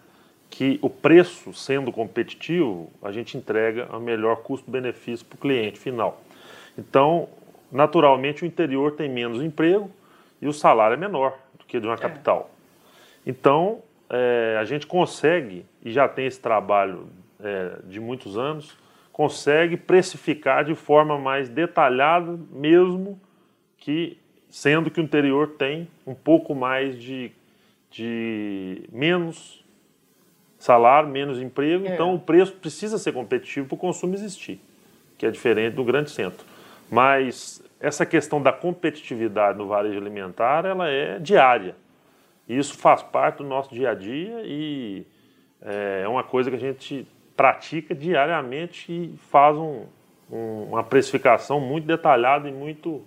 [0.49, 6.21] que o preço sendo competitivo, a gente entrega a melhor custo-benefício para o cliente final.
[6.77, 7.27] Então,
[7.71, 9.89] naturalmente, o interior tem menos emprego
[10.41, 11.97] e o salário é menor do que de uma é.
[11.97, 12.49] capital.
[13.25, 17.07] Então, é, a gente consegue, e já tem esse trabalho
[17.39, 18.75] é, de muitos anos,
[19.13, 23.21] consegue precificar de forma mais detalhada, mesmo
[23.77, 24.17] que
[24.49, 27.31] sendo que o interior tem um pouco mais de,
[27.91, 29.63] de menos
[30.57, 31.93] salário, menos emprego, é.
[31.93, 34.59] então o preço precisa ser competitivo para o consumo existir,
[35.19, 36.43] que é diferente do grande centro.
[36.89, 41.75] Mas essa questão da competitividade no varejo alimentar, ela é diária.
[42.49, 45.05] Isso faz parte do nosso dia a dia e
[45.65, 49.83] é uma coisa que a gente pratica diariamente e faz um,
[50.31, 53.01] um, uma precificação muito detalhada e muito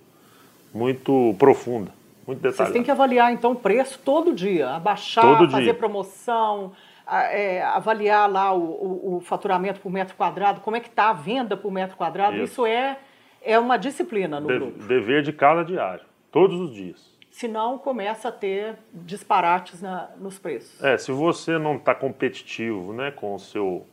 [0.73, 1.91] muito profunda,
[2.27, 2.65] muito detalhada.
[2.65, 5.75] Vocês têm que avaliar então o preço todo dia, abaixar, todo fazer dia.
[5.75, 6.73] promoção,
[7.11, 11.13] é, avaliar lá o, o, o, faturamento por metro quadrado, como é que está a
[11.15, 12.37] venda por metro quadrado.
[12.37, 12.99] Isso, Isso é,
[13.43, 14.85] é uma disciplina no de, grupo.
[14.85, 17.18] Dever de cada diário, todos os dias.
[17.31, 20.83] Senão começa a ter disparates na, nos preços.
[20.83, 23.87] É, se você não está competitivo né, com o seu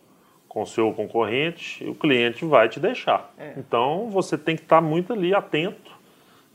[0.48, 3.30] com o seu concorrente, o cliente vai te deixar.
[3.38, 3.56] É.
[3.58, 5.96] Então você tem que estar tá muito ali atento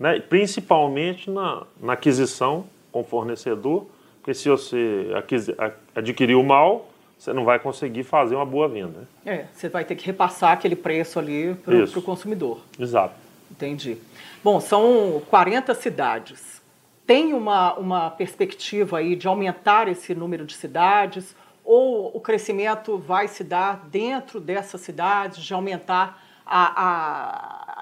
[0.00, 0.18] né?
[0.18, 5.08] principalmente na, na aquisição com o fornecedor, porque se você
[5.94, 6.88] adquiriu mal,
[7.18, 9.06] você não vai conseguir fazer uma boa venda.
[9.26, 12.60] É, você vai ter que repassar aquele preço ali para o consumidor.
[12.78, 13.14] Exato.
[13.50, 13.98] Entendi.
[14.42, 16.59] Bom, são 40 cidades.
[17.06, 21.34] Tem uma, uma perspectiva aí de aumentar esse número de cidades
[21.64, 26.82] ou o crescimento vai se dar dentro dessas cidades, de aumentar a,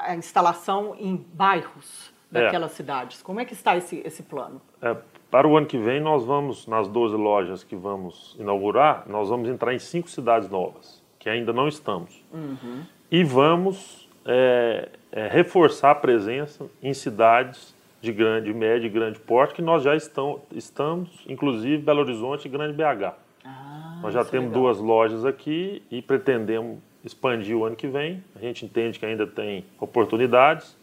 [0.05, 2.75] a, a instalação em bairros daquelas é.
[2.75, 3.23] cidades?
[3.23, 4.61] Como é que está esse, esse plano?
[4.83, 4.97] É,
[5.31, 9.49] para o ano que vem, nós vamos, nas 12 lojas que vamos inaugurar, nós vamos
[9.49, 12.23] entrar em cinco cidades novas, que ainda não estamos.
[12.33, 12.83] Uhum.
[13.11, 19.55] E vamos é, é reforçar a presença em cidades de grande, médio e grande porte,
[19.55, 23.15] que nós já estão, estamos, inclusive Belo Horizonte e Grande BH.
[23.45, 28.23] Ah, nós já temos é duas lojas aqui e pretendemos expandir o ano que vem.
[28.37, 30.77] A gente entende que ainda tem oportunidades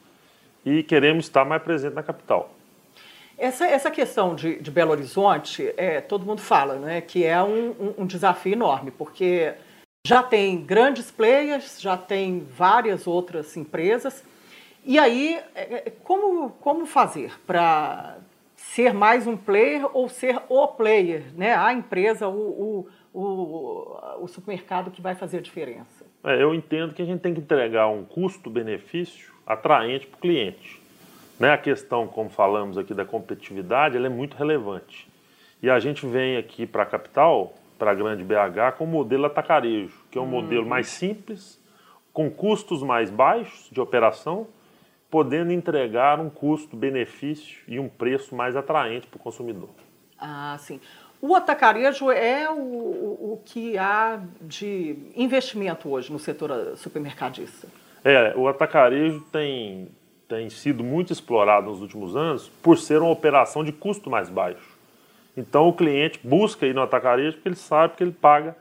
[0.65, 2.53] e queremos estar mais presente na capital.
[3.37, 7.71] Essa, essa questão de, de Belo Horizonte, é, todo mundo fala né, que é um,
[7.71, 9.53] um, um desafio enorme, porque
[10.07, 14.23] já tem grandes players, já tem várias outras empresas.
[14.85, 18.17] E aí, é, é, como, como fazer para
[18.55, 21.55] ser mais um player ou ser o player, né?
[21.55, 26.05] a empresa, o, o, o, o supermercado que vai fazer a diferença?
[26.23, 30.79] É, eu entendo que a gente tem que entregar um custo-benefício atraente para o cliente.
[31.39, 31.51] Né?
[31.51, 35.07] A questão, como falamos aqui, da competitividade, ela é muito relevante.
[35.63, 39.25] E a gente vem aqui para a capital, para a grande BH, com o modelo
[39.25, 40.69] atacarejo, que é um modelo uhum.
[40.69, 41.59] mais simples,
[42.13, 44.47] com custos mais baixos de operação,
[45.09, 49.69] podendo entregar um custo-benefício e um preço mais atraente para o consumidor.
[50.19, 50.79] Ah, sim.
[51.21, 57.67] O atacarejo é o, o, que há de investimento hoje no setor supermercadista.
[58.03, 59.87] É, o atacarejo tem,
[60.27, 64.75] tem sido muito explorado nos últimos anos por ser uma operação de custo mais baixo.
[65.35, 68.55] Então o cliente busca ir no atacarejo porque ele sabe que ele paga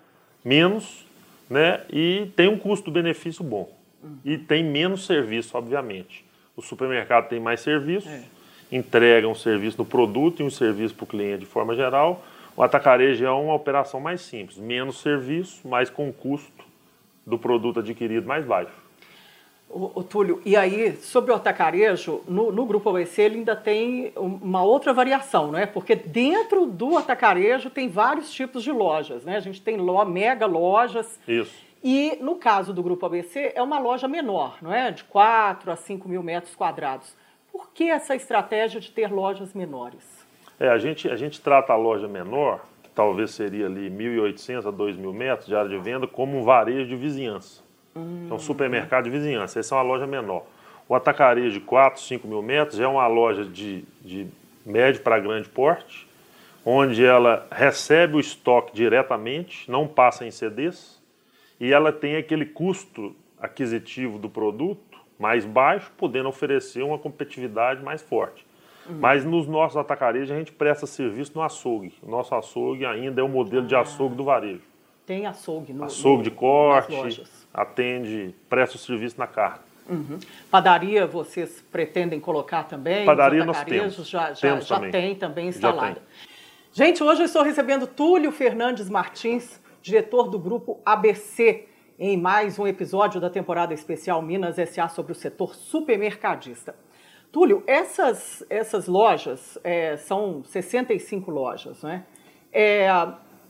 [0.45, 1.07] menos
[1.49, 3.71] né, e tem um custo-benefício bom.
[4.03, 4.19] Uhum.
[4.25, 6.25] E tem menos serviço, obviamente.
[6.57, 8.23] O supermercado tem mais serviço, é.
[8.71, 12.25] entrega um serviço no produto e um serviço para o cliente de forma geral.
[12.57, 16.65] O atacarejo é uma operação mais simples, menos serviço, mas com custo
[17.27, 18.85] do produto adquirido mais baixo.
[19.69, 24.13] O, o, Túlio, e aí, sobre o atacarejo, no, no Grupo ABC ele ainda tem
[24.15, 25.67] uma outra variação, não é?
[25.67, 29.37] Porque dentro do atacarejo tem vários tipos de lojas, né?
[29.37, 31.19] A gente tem lo, mega lojas.
[31.27, 31.53] Isso.
[31.85, 34.91] E no caso do Grupo ABC é uma loja menor, não é?
[34.91, 37.15] De 4 a 5 mil metros quadrados.
[37.53, 40.03] Por que essa estratégia de ter lojas menores?
[40.59, 42.65] É, a gente, a gente trata a loja menor
[42.95, 46.97] talvez seria ali 1.800 a 2.000 metros de área de venda, como um varejo de
[46.97, 47.63] vizinhança.
[47.95, 48.29] Hum.
[48.31, 49.59] É um supermercado de vizinhança.
[49.59, 50.47] Essa é uma loja menor.
[50.89, 54.27] O atacarejo de 4, 5 mil metros é uma loja de, de
[54.65, 56.07] médio para grande porte,
[56.65, 61.03] onde ela recebe o estoque diretamente, não passa em CDs,
[61.65, 68.03] e ela tem aquele custo aquisitivo do produto mais baixo, podendo oferecer uma competitividade mais
[68.03, 68.47] forte.
[68.87, 68.99] Uhum.
[69.01, 71.95] Mas nos nossos atacarejos a gente presta serviço no açougue.
[72.03, 74.61] O nosso açougue ainda é o modelo de açougue do varejo.
[75.07, 79.61] Tem açougue no Açougue de corte, atende, presta o serviço na carne.
[79.89, 80.19] Uhum.
[80.51, 83.07] Padaria vocês pretendem colocar também?
[83.07, 84.07] Padaria nós temos.
[84.07, 84.91] Já, já, temos já também.
[84.91, 86.03] tem também instalada.
[86.75, 91.67] Gente, hoje eu estou recebendo Túlio Fernandes Martins, diretor do grupo ABC,
[91.99, 96.75] em mais um episódio da temporada especial Minas SA sobre o setor supermercadista.
[97.31, 102.07] Túlio, essas, essas lojas, é, são 65 lojas, né?
[102.51, 102.89] É,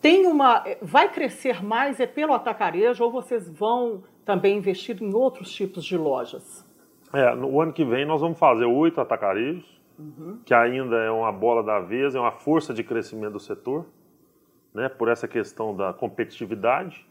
[0.00, 5.52] tem uma, vai crescer mais é pelo atacarejo ou vocês vão também investir em outros
[5.52, 6.66] tipos de lojas?
[7.12, 9.64] É, no ano que vem nós vamos fazer oito atacarejos,
[9.96, 10.40] uhum.
[10.44, 13.86] que ainda é uma bola da vez, é uma força de crescimento do setor,
[14.74, 17.06] né, por essa questão da competitividade.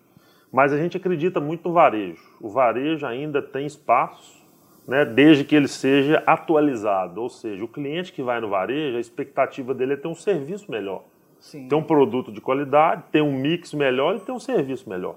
[0.51, 2.21] Mas a gente acredita muito no varejo.
[2.39, 4.43] O varejo ainda tem espaço,
[4.87, 7.21] né, desde que ele seja atualizado.
[7.21, 10.69] Ou seja, o cliente que vai no varejo, a expectativa dele é ter um serviço
[10.69, 11.05] melhor.
[11.39, 11.67] Sim.
[11.67, 15.15] Ter um produto de qualidade, ter um mix melhor e ter um serviço melhor.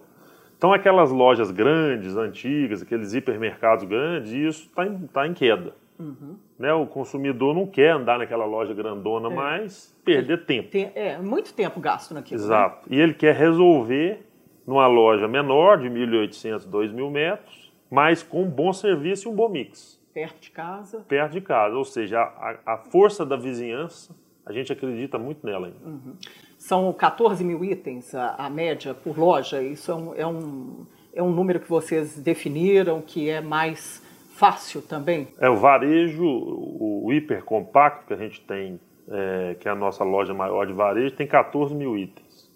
[0.57, 5.75] Então, aquelas lojas grandes, antigas, aqueles hipermercados grandes, isso está em, tá em queda.
[5.99, 6.37] Uhum.
[6.59, 6.73] Né?
[6.73, 9.35] O consumidor não quer andar naquela loja grandona, é.
[9.35, 10.71] mas perder tempo.
[10.71, 12.41] Tem, é, muito tempo gasto naquilo.
[12.41, 12.47] Né?
[12.47, 12.91] Exato.
[12.91, 12.97] Né?
[12.97, 14.27] E ele quer resolver
[14.67, 19.49] numa loja menor, de 1.800, 2.000 metros, mas com um bom serviço e um bom
[19.49, 20.01] mix.
[20.13, 21.05] Perto de casa.
[21.07, 21.77] Perto de casa.
[21.77, 25.87] Ou seja, a, a força da vizinhança, a gente acredita muito nela ainda.
[25.87, 26.15] Uhum.
[26.59, 29.63] São 14 mil itens a, a média por loja.
[29.63, 34.03] Isso é um, é, um, é um número que vocês definiram, que é mais
[34.37, 35.29] fácil também?
[35.39, 38.79] É, o varejo, o, o hiper compacto que a gente tem,
[39.09, 42.47] é, que é a nossa loja maior de varejo, tem 14 mil itens.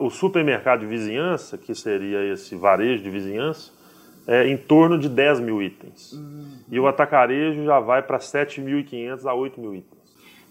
[0.00, 3.72] O supermercado de vizinhança, que seria esse varejo de vizinhança,
[4.26, 6.12] é em torno de 10 mil itens.
[6.12, 6.58] Uhum.
[6.68, 9.98] E o atacarejo já vai para 7.500 a 8 mil itens.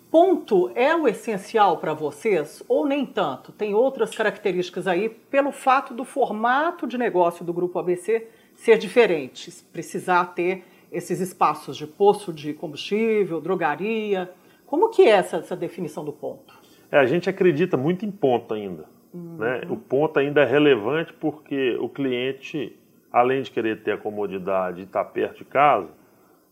[0.09, 3.51] Ponto é o essencial para vocês ou nem tanto?
[3.51, 8.25] Tem outras características aí pelo fato do formato de negócio do Grupo ABC
[8.57, 14.29] ser diferente, precisar ter esses espaços de poço de combustível, drogaria.
[14.65, 16.53] Como que é essa, essa definição do ponto?
[16.91, 18.85] É, a gente acredita muito em ponto ainda.
[19.13, 19.37] Uhum.
[19.37, 19.61] Né?
[19.69, 22.77] O ponto ainda é relevante porque o cliente,
[23.11, 25.89] além de querer ter a comodidade de estar perto de casa,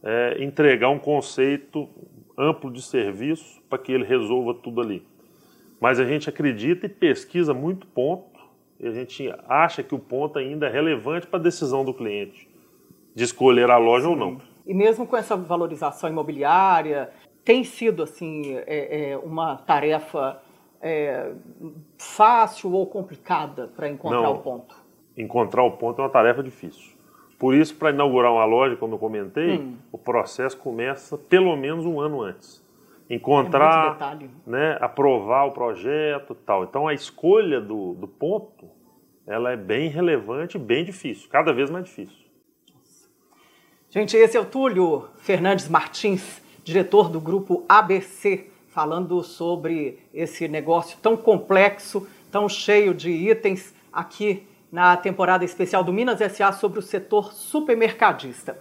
[0.04, 1.90] é entregar um conceito
[2.38, 5.06] amplo de serviço para que ele resolva tudo ali.
[5.82, 8.35] Mas a gente acredita e pesquisa muito ponto,
[8.80, 12.48] e a gente acha que o ponto ainda é relevante para a decisão do cliente
[13.16, 14.12] de escolher a loja Sim.
[14.12, 14.42] ou não.
[14.66, 17.10] E mesmo com essa valorização imobiliária,
[17.44, 20.42] tem sido assim é, é uma tarefa
[20.82, 21.32] é,
[21.98, 24.76] fácil ou complicada para encontrar não, o ponto?
[25.16, 26.96] Encontrar o ponto é uma tarefa difícil.
[27.38, 29.76] Por isso, para inaugurar uma loja, como eu comentei, hum.
[29.92, 32.65] o processo começa pelo menos um ano antes.
[33.10, 36.64] Encontrar, é né, aprovar o projeto tal.
[36.64, 38.68] Então, a escolha do, do ponto,
[39.28, 42.26] ela é bem relevante bem difícil, cada vez mais difícil.
[43.90, 50.98] Gente, esse é o Túlio Fernandes Martins, diretor do grupo ABC, falando sobre esse negócio
[51.02, 56.82] tão complexo, tão cheio de itens aqui na temporada especial do Minas SA sobre o
[56.82, 58.60] setor supermercadista.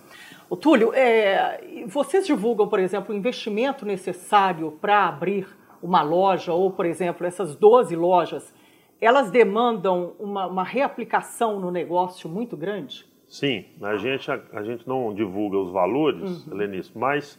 [0.55, 5.49] O Túlio, é, vocês divulgam, por exemplo, o investimento necessário para abrir
[5.83, 8.55] uma loja, ou, por exemplo, essas 12 lojas,
[9.01, 13.05] elas demandam uma, uma reaplicação no negócio muito grande?
[13.27, 16.55] Sim, a gente, a, a gente não divulga os valores, uhum.
[16.55, 17.37] Helenice, mas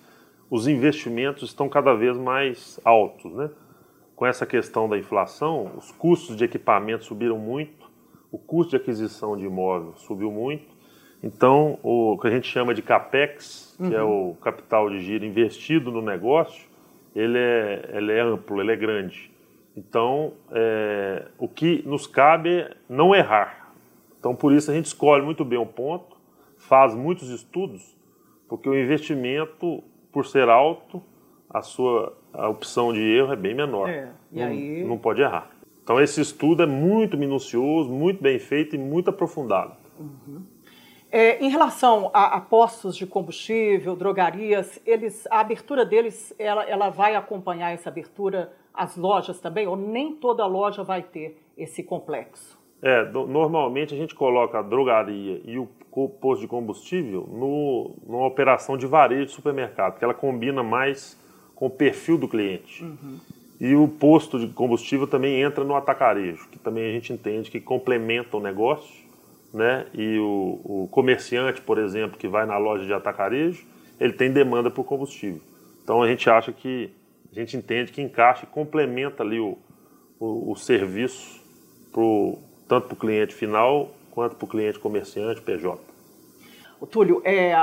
[0.52, 3.34] os investimentos estão cada vez mais altos.
[3.34, 3.50] Né?
[4.14, 7.90] Com essa questão da inflação, os custos de equipamento subiram muito,
[8.30, 10.75] o custo de aquisição de imóvel subiu muito.
[11.24, 14.32] Então, o que a gente chama de CAPEX, que é uhum.
[14.32, 16.68] o capital de giro investido no negócio,
[17.16, 19.32] ele é, ele é amplo, ele é grande.
[19.76, 23.74] Então, é, o que nos cabe é não errar.
[24.20, 26.16] Então, por isso a gente escolhe muito bem o ponto,
[26.58, 27.96] faz muitos estudos,
[28.48, 31.02] porque o investimento, por ser alto,
[31.50, 33.90] a sua a opção de erro é bem menor.
[33.90, 34.84] É, não, aí...
[34.84, 35.50] não pode errar.
[35.84, 39.74] Então esse estudo é muito minucioso, muito bem feito e muito aprofundado.
[40.00, 40.42] Uhum.
[41.16, 46.90] É, em relação a, a, postos de combustível, drogarias, eles, a abertura deles, ela, ela
[46.90, 52.60] vai acompanhar essa abertura as lojas também, ou nem toda loja vai ter esse complexo?
[52.82, 55.70] É, normalmente a gente coloca a drogaria e o
[56.20, 61.18] posto de combustível no, numa operação de varejo de supermercado, porque ela combina mais
[61.56, 62.84] com o perfil do cliente.
[62.84, 63.20] Uhum.
[63.58, 67.62] E o posto de combustível também entra no atacarejo, que também a gente entende que
[67.62, 69.05] complementa o negócio,
[69.56, 69.86] né?
[69.94, 73.66] E o, o comerciante, por exemplo, que vai na loja de atacarejo,
[74.00, 75.42] ele tem demanda por combustível.
[75.84, 76.92] Então a gente acha que,
[77.32, 79.58] a gente entende que encaixa e complementa ali o,
[80.20, 81.42] o, o serviço
[81.92, 82.38] pro,
[82.68, 85.80] tanto para o cliente final quanto para o cliente comerciante, PJ.
[86.80, 87.56] O Túlio, é,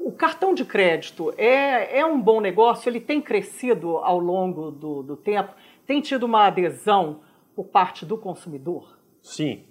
[0.00, 2.88] o cartão de crédito é, é um bom negócio?
[2.88, 5.54] Ele tem crescido ao longo do, do tempo?
[5.86, 7.20] Tem tido uma adesão
[7.54, 8.98] por parte do consumidor?
[9.22, 9.62] Sim.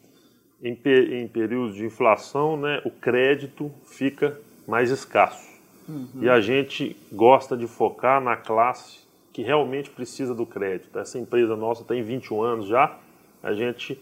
[0.64, 5.50] Em, em períodos de inflação, né, o crédito fica mais escasso.
[5.90, 6.08] Uhum.
[6.22, 9.00] E a gente gosta de focar na classe
[9.34, 10.98] que realmente precisa do crédito.
[11.00, 12.98] Essa empresa nossa tem 21 anos já,
[13.42, 14.00] a gente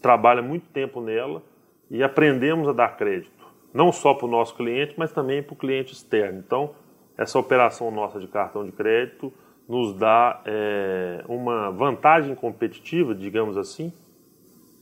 [0.00, 1.42] trabalha muito tempo nela
[1.90, 3.42] e aprendemos a dar crédito
[3.72, 6.38] não só para o nosso cliente, mas também para o cliente externo.
[6.38, 6.70] Então,
[7.16, 9.32] essa operação nossa de cartão de crédito
[9.68, 13.92] nos dá é, uma vantagem competitiva, digamos assim,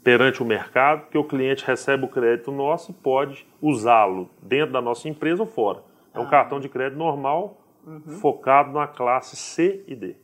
[0.03, 4.81] perante o mercado, que o cliente recebe o crédito nosso e pode usá-lo dentro da
[4.81, 5.83] nossa empresa ou fora.
[6.15, 6.31] É um ah.
[6.31, 8.01] cartão de crédito normal, uhum.
[8.21, 10.17] focado na classe C e D.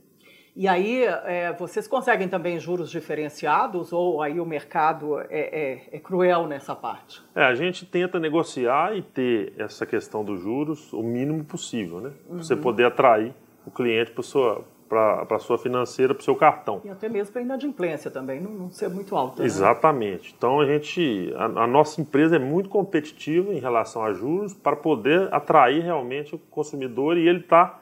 [0.58, 5.98] E aí, é, vocês conseguem também juros diferenciados ou aí o mercado é, é, é,
[5.98, 7.22] cruel nessa parte?
[7.34, 12.08] É, a gente tenta negociar e ter essa questão dos juros o mínimo possível, né?
[12.08, 12.36] Uhum.
[12.36, 13.34] Para você poder atrair
[13.66, 16.80] o cliente para sua para a sua financeira, para o seu cartão.
[16.84, 19.42] E até mesmo para a inadimplência também, não, não ser muito alta.
[19.42, 19.46] Né?
[19.46, 20.34] Exatamente.
[20.36, 24.76] Então a gente, a, a, nossa empresa é muito competitiva em relação a juros para
[24.76, 27.80] poder atrair realmente o consumidor e ele está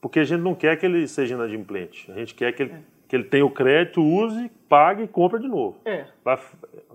[0.00, 2.10] porque a gente não quer que ele seja inadimplente.
[2.12, 2.78] A gente quer que ele, é.
[3.08, 5.80] que ele tenha o crédito, use, pague e compre de novo.
[5.84, 6.04] É.
[6.24, 6.38] Vai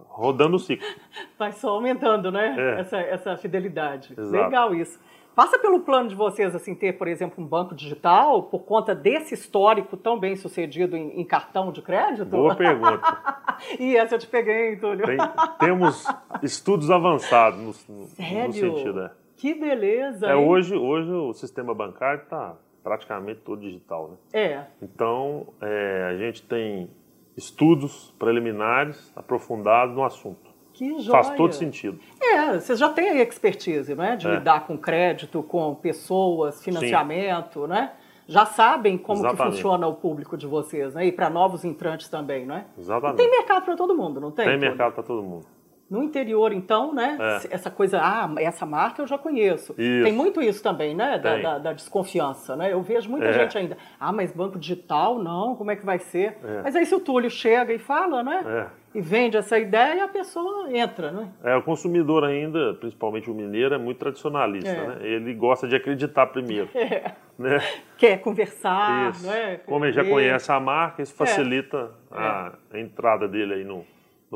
[0.07, 0.87] rodando o ciclo.
[1.37, 2.55] Vai só aumentando, né?
[2.57, 2.79] É.
[2.79, 4.13] Essa, essa fidelidade.
[4.17, 4.31] Exato.
[4.31, 4.97] Legal isso.
[5.35, 9.33] Passa pelo plano de vocês, assim, ter, por exemplo, um banco digital por conta desse
[9.33, 12.25] histórico tão bem sucedido em, em cartão de crédito?
[12.25, 13.01] Boa pergunta.
[13.79, 15.05] e essa eu te peguei, Túlio.
[15.05, 15.17] Tem,
[15.59, 16.05] temos
[16.43, 18.47] estudos avançados no, Sério?
[18.47, 19.01] no sentido.
[19.01, 19.11] É.
[19.37, 20.27] Que beleza!
[20.27, 24.17] É, hoje, hoje o sistema bancário está praticamente todo digital, né?
[24.33, 24.65] É.
[24.81, 26.89] Então, é, a gente tem
[27.37, 30.50] estudos preliminares aprofundados no assunto.
[30.81, 31.23] Que joia.
[31.23, 31.99] Faz todo sentido.
[32.19, 34.15] É, vocês já têm expertise, né?
[34.15, 34.31] De é.
[34.31, 37.67] lidar com crédito, com pessoas, financiamento, Sim.
[37.67, 37.91] né?
[38.27, 39.43] Já sabem como Exatamente.
[39.43, 41.05] que funciona o público de vocês, né?
[41.05, 42.65] E para novos entrantes também, não é?
[42.79, 43.13] Exatamente.
[43.13, 44.45] E tem mercado para todo mundo, não tem?
[44.45, 45.45] Tem mercado para todo mundo.
[45.87, 47.15] No interior, então, né?
[47.19, 47.53] É.
[47.53, 49.75] Essa coisa, ah, essa marca eu já conheço.
[49.77, 50.03] Isso.
[50.03, 51.19] Tem muito isso também, né?
[51.19, 52.73] Da, da, da, desconfiança, né?
[52.73, 53.33] Eu vejo muita é.
[53.33, 56.39] gente ainda, ah, mas banco digital, não, como é que vai ser?
[56.43, 56.61] É.
[56.63, 58.41] Mas aí se o Túlio chega e fala, né?
[58.47, 58.80] É.
[58.93, 61.31] E vende essa ideia, a pessoa entra, né?
[61.43, 64.87] É, o consumidor ainda, principalmente o mineiro, é muito tradicionalista, é.
[64.87, 64.97] né?
[65.01, 66.69] Ele gosta de acreditar primeiro.
[66.75, 67.13] É.
[67.39, 67.59] Né?
[67.97, 69.25] Quer conversar, isso.
[69.25, 69.57] né?
[69.65, 73.85] Como ele já conhece a marca, isso facilita a entrada dele aí no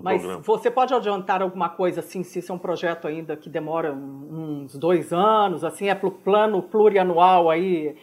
[0.04, 0.44] mas programa.
[0.44, 4.76] você pode adiantar alguma coisa assim, se isso é um projeto ainda que demora uns
[4.76, 7.96] dois anos, assim, é para o plano plurianual aí,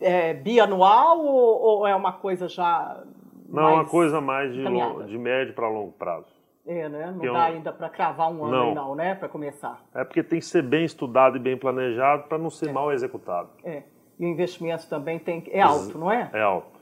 [0.00, 3.00] é, bianual ou, ou, é uma coisa já
[3.48, 4.62] Não, é uma coisa mais de,
[5.06, 6.26] de médio para longo prazo.
[6.66, 7.14] É, né?
[7.16, 9.14] Não dá ainda para cravar um ano não, não né?
[9.14, 9.80] Para começar.
[9.94, 12.72] É porque tem que ser bem estudado e bem planejado para não ser é.
[12.72, 13.50] mal executado.
[13.62, 13.84] É.
[14.18, 16.28] E o investimento também tem, é alto, não é?
[16.32, 16.76] É alto.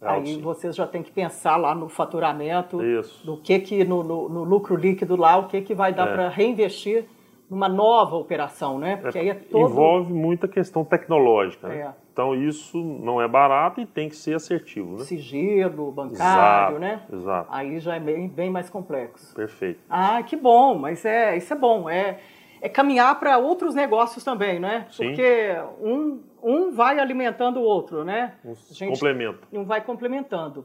[0.00, 3.24] É Aí vocês já tem que pensar lá no faturamento, Isso.
[3.24, 6.12] do que que no, no, no, lucro líquido lá, o que que vai dar é.
[6.12, 7.06] para reinvestir
[7.48, 8.96] numa nova operação, né?
[8.96, 9.70] Porque é, aí é todo...
[9.70, 11.78] Envolve muita questão tecnológica, né?
[11.78, 12.06] É.
[12.12, 15.04] Então isso não é barato e tem que ser assertivo, né?
[15.04, 17.02] Sigilo, bancário, exato, né?
[17.12, 17.48] Exato.
[17.52, 19.34] Aí já é bem, bem mais complexo.
[19.34, 19.80] Perfeito.
[19.88, 21.90] Ah, que bom, mas é, isso é bom.
[21.90, 22.18] É,
[22.60, 24.86] é caminhar para outros negócios também, né?
[24.90, 25.08] Sim.
[25.08, 28.32] Porque um, um vai alimentando o outro, né?
[28.44, 29.46] Um complemento.
[29.52, 30.64] Um vai complementando.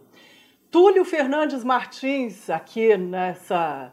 [0.72, 3.92] Túlio Fernandes Martins, aqui nessa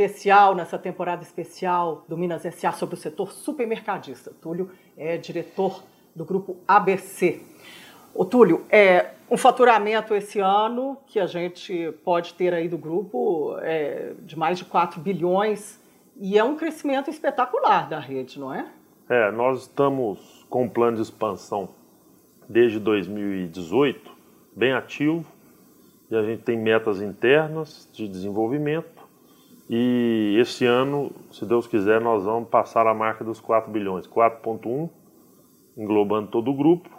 [0.00, 2.72] especial, nessa temporada especial do Minas S.A.
[2.72, 4.32] sobre o setor supermercadista.
[4.40, 5.82] Túlio é diretor
[6.16, 7.40] do grupo ABC.
[8.14, 13.56] O Túlio, é um faturamento esse ano que a gente pode ter aí do grupo
[13.60, 15.78] é, de mais de 4 bilhões
[16.16, 18.66] e é um crescimento espetacular da rede, não é?
[19.08, 21.68] É, nós estamos com um plano de expansão
[22.48, 24.10] desde 2018,
[24.56, 25.24] bem ativo,
[26.10, 28.99] e a gente tem metas internas de desenvolvimento.
[29.72, 34.90] E esse ano, se Deus quiser, nós vamos passar a marca dos 4 bilhões, 4.1,
[35.78, 36.90] englobando todo o grupo.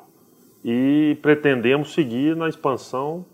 [0.63, 3.25] e pretendemos seguir na expansão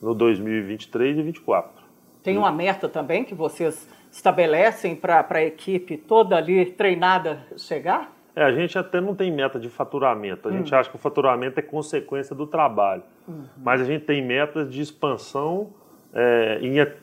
[0.00, 1.82] no 2023 e 2024.
[2.22, 8.12] Tem uma meta também que vocês estabelecem para a equipe toda ali treinada chegar?
[8.36, 10.48] É, a gente até não tem meta de faturamento.
[10.48, 10.58] A hum.
[10.58, 13.02] gente acha que o faturamento é consequência do trabalho.
[13.26, 13.44] Uhum.
[13.58, 15.72] Mas a gente tem metas de expansão
[16.12, 16.58] é,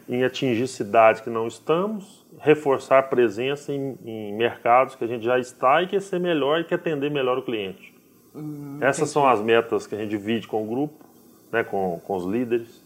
[0.09, 5.39] em, atingir cidades que não estamos, reforçar presença em, em, mercados que a gente já
[5.39, 7.93] está e quer ser melhor e quer atender melhor o cliente.
[8.35, 9.11] Hum, Essas entendi.
[9.11, 11.05] são as metas que a gente divide com o grupo,
[11.51, 12.85] né, com, com os líderes,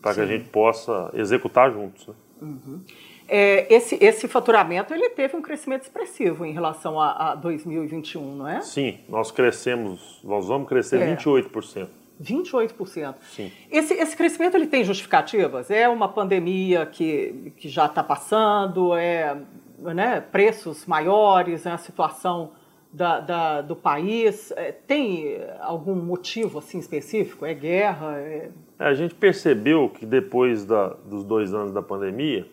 [0.00, 2.06] para que a gente possa executar juntos.
[2.06, 2.14] Né?
[2.42, 2.80] Uhum.
[3.28, 8.48] É, esse, esse faturamento ele teve um crescimento expressivo em relação a, a 2021, não
[8.48, 8.60] é?
[8.60, 11.16] Sim, nós crescemos, nós vamos crescer é.
[11.16, 11.88] 28%.
[12.22, 13.14] 28%.
[13.22, 13.52] Sim.
[13.70, 15.70] Esse, esse crescimento ele tem justificativas?
[15.70, 18.94] É uma pandemia que, que já está passando?
[18.94, 19.36] É
[19.78, 21.66] né, preços maiores?
[21.66, 22.52] É a situação
[22.92, 24.52] da, da, do país?
[24.56, 27.44] É, tem algum motivo assim específico?
[27.44, 28.18] É guerra?
[28.18, 28.50] É...
[28.78, 32.46] A gente percebeu que depois da, dos dois anos da pandemia,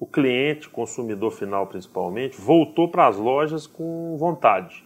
[0.00, 4.84] o cliente, consumidor final principalmente, voltou para as lojas com vontade,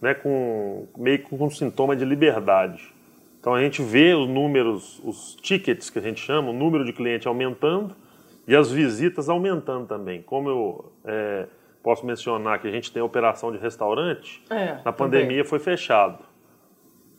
[0.00, 2.94] né, com, meio com um sintoma de liberdade.
[3.40, 6.92] Então a gente vê os números, os tickets que a gente chama, o número de
[6.92, 7.94] clientes aumentando
[8.46, 10.22] e as visitas aumentando também.
[10.22, 11.46] Como eu é,
[11.82, 15.44] posso mencionar que a gente tem operação de restaurante, é, na pandemia também.
[15.44, 16.18] foi fechado.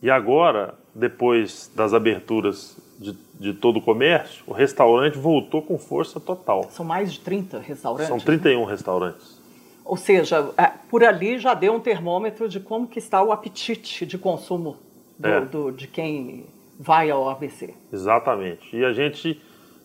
[0.02, 6.18] E agora, depois das aberturas de, de, todo o comércio, o restaurante voltou com força
[6.18, 6.68] total.
[6.70, 8.08] São mais de 30 restaurantes?
[8.08, 8.70] São 31 né?
[8.70, 9.40] restaurantes.
[9.84, 14.06] Ou seja, é, por ali já deu um termômetro de como que está o apetite
[14.06, 14.76] de consumo
[15.20, 15.40] do, é.
[15.42, 16.46] do, de quem
[16.78, 17.74] vai ao ABC.
[17.92, 18.74] Exatamente.
[18.74, 19.40] E a gente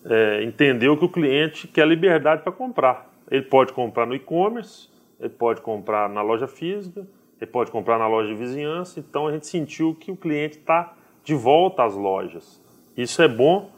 [0.05, 3.11] é, entendeu que o cliente quer liberdade para comprar.
[3.29, 7.05] Ele pode comprar no e-commerce, ele pode comprar na loja física,
[7.41, 8.99] ele pode comprar na loja de vizinhança.
[8.99, 12.63] Então a gente sentiu que o cliente está de volta às lojas.
[12.95, 13.71] Isso é bom.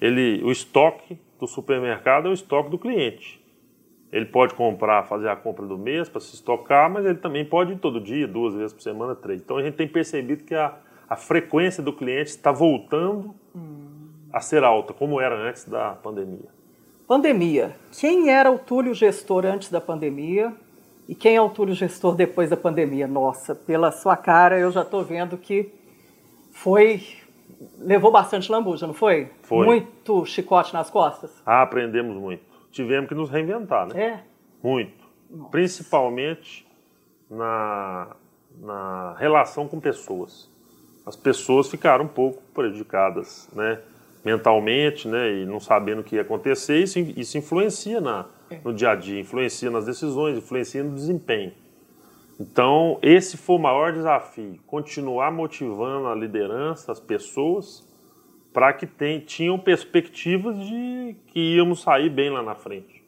[0.00, 3.42] Ele, o estoque do supermercado é o estoque do cliente.
[4.12, 7.72] Ele pode comprar, fazer a compra do mês para se estocar, mas ele também pode
[7.72, 9.40] ir todo dia, duas vezes por semana, três.
[9.40, 10.76] Então a gente tem percebido que a,
[11.08, 14.08] a frequência do cliente está voltando hum.
[14.32, 16.48] a ser alta, como era antes da pandemia.
[17.06, 17.74] Pandemia.
[17.98, 20.52] Quem era o Túlio gestor antes da pandemia
[21.08, 23.06] e quem é o Túlio gestor depois da pandemia?
[23.06, 25.72] Nossa, pela sua cara eu já estou vendo que
[26.50, 27.02] foi
[27.78, 29.30] levou bastante lambuja, não foi?
[29.42, 29.64] Foi.
[29.64, 31.42] Muito chicote nas costas?
[31.46, 32.42] Ah, aprendemos muito.
[32.70, 34.00] Tivemos que nos reinventar, né?
[34.00, 34.20] É.
[34.62, 35.04] Muito.
[35.30, 35.50] Nossa.
[35.50, 36.66] Principalmente
[37.30, 38.08] na,
[38.60, 40.50] na relação com pessoas
[41.08, 43.80] as pessoas ficaram um pouco prejudicadas, né?
[44.22, 48.58] mentalmente, né, e não sabendo o que ia acontecer, isso, isso influencia na, é.
[48.62, 51.52] no dia a dia, influencia nas decisões, influencia no desempenho.
[52.38, 57.88] Então, esse foi o maior desafio, continuar motivando a liderança, as pessoas,
[58.52, 63.02] para que tem, tinham perspectivas de que íamos sair bem lá na frente.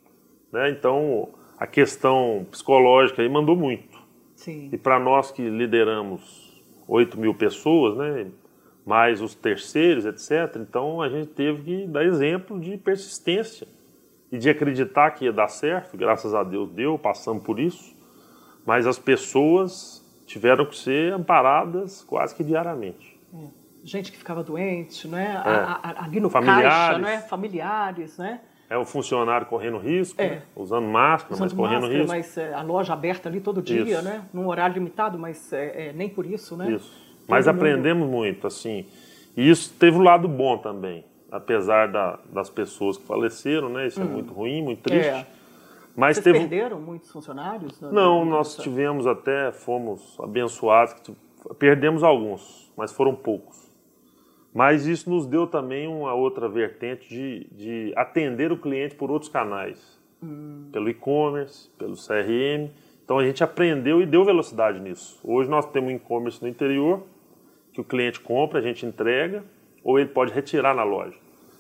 [0.51, 0.71] Né?
[0.71, 1.29] Então,
[1.59, 4.01] a questão psicológica aí mandou muito.
[4.37, 4.71] Sim.
[4.73, 6.50] E para nós que lideramos
[6.91, 8.27] 8 mil pessoas, né?
[8.85, 10.57] mais os terceiros, etc.
[10.57, 13.67] Então a gente teve que dar exemplo de persistência
[14.33, 15.97] e de acreditar que ia dar certo.
[15.97, 17.97] Graças a Deus deu, passamos por isso.
[18.67, 23.19] Mas as pessoas tiveram que ser amparadas quase que diariamente.
[23.33, 23.61] É.
[23.83, 25.43] Gente que ficava doente, né?
[25.47, 26.03] É.
[26.03, 26.69] Ali no Familiares.
[26.69, 27.21] caixa, né?
[27.21, 28.41] Familiares, né?
[28.71, 30.29] É o funcionário correndo risco, é.
[30.29, 30.43] né?
[30.55, 32.09] usando máscara, usando mas correndo máscara, risco.
[32.09, 34.03] Mas é, a loja aberta ali todo dia, isso.
[34.03, 34.23] né?
[34.33, 36.71] Num horário limitado, mas é, é nem por isso, né?
[36.71, 36.97] Isso.
[37.27, 38.17] Mas todo aprendemos mundo...
[38.17, 38.87] muito, assim.
[39.37, 43.89] E isso teve um lado bom também, apesar da, das pessoas que faleceram, né?
[43.89, 44.07] Isso é hum.
[44.07, 45.09] é muito ruim, muito triste.
[45.09, 45.27] É.
[45.97, 46.39] Mas Vocês teve...
[46.39, 47.81] perderam muitos funcionários?
[47.81, 50.95] Não, nós tivemos até, fomos abençoados,
[51.59, 53.60] perdemos alguns, mas foram poucos.
[54.53, 59.31] Mas isso nos deu também uma outra vertente de, de atender o cliente por outros
[59.31, 60.69] canais, hum.
[60.73, 62.71] pelo e-commerce, pelo CRM.
[63.05, 65.21] Então a gente aprendeu e deu velocidade nisso.
[65.23, 67.03] Hoje nós temos um e-commerce no interior,
[67.73, 69.45] que o cliente compra, a gente entrega,
[69.85, 71.17] ou ele pode retirar na loja.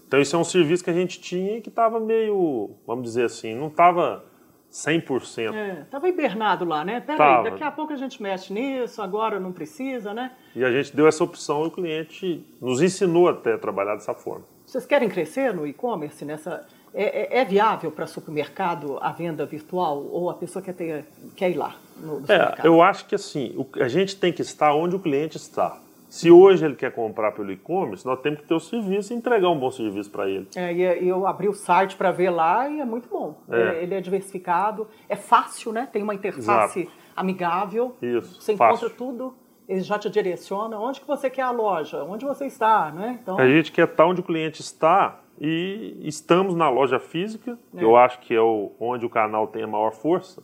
[0.06, 3.54] Então isso é um serviço que a gente tinha que estava meio, vamos dizer assim,
[3.54, 4.24] não estava
[4.72, 5.52] 100%.
[5.52, 7.00] É, estava hibernado lá, né?
[7.00, 10.30] Peraí, daqui a pouco a gente mexe nisso, agora não precisa, né?
[10.54, 14.14] E a gente deu essa opção e o cliente nos ensinou até a trabalhar dessa
[14.14, 14.44] forma.
[14.64, 16.66] Vocês querem crescer no e-commerce nessa...
[16.92, 21.04] É, é, é viável para supermercado a venda virtual ou a pessoa quer, ter,
[21.36, 24.74] quer ir lá no, no É, eu acho que assim, a gente tem que estar
[24.74, 25.78] onde o cliente está.
[26.10, 29.48] Se hoje ele quer comprar pelo e-commerce, nós temos que ter o serviço e entregar
[29.48, 30.48] um bom serviço para ele.
[30.56, 33.38] É, e eu abri o site para ver lá e é muito bom.
[33.48, 33.84] É.
[33.84, 35.88] Ele é diversificado, é fácil, né?
[35.90, 36.96] Tem uma interface Exato.
[37.14, 37.96] amigável.
[38.02, 38.42] Isso.
[38.42, 38.88] Você fácil.
[38.88, 39.34] encontra tudo
[39.68, 43.20] ele já te direciona onde que você quer a loja, onde você está, né?
[43.22, 43.38] Então...
[43.38, 47.84] A gente quer estar onde o cliente está e estamos na loja física, é.
[47.84, 50.42] eu acho que é o, onde o canal tem a maior força.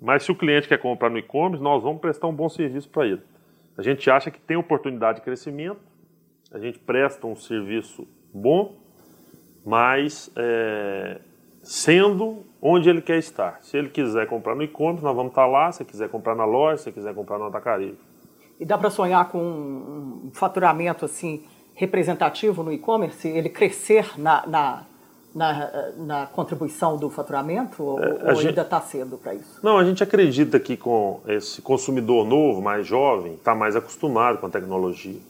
[0.00, 3.06] Mas se o cliente quer comprar no e-commerce, nós vamos prestar um bom serviço para
[3.06, 3.22] ele.
[3.76, 5.80] A gente acha que tem oportunidade de crescimento,
[6.52, 8.76] a gente presta um serviço bom,
[9.64, 11.20] mas é,
[11.62, 13.58] sendo onde ele quer estar.
[13.62, 15.70] Se ele quiser comprar no e-commerce, nós vamos estar lá.
[15.70, 17.98] Se quiser comprar na loja, se quiser comprar no atacarejo.
[18.58, 21.44] E dá para sonhar com um faturamento assim
[21.74, 23.26] representativo no e-commerce?
[23.28, 24.86] Ele crescer na, na,
[25.34, 29.60] na, na, contribuição do faturamento ou, é, ou gente, ainda está cedo para isso?
[29.62, 34.46] Não, a gente acredita que com esse consumidor novo, mais jovem, está mais acostumado com
[34.46, 35.20] a tecnologia.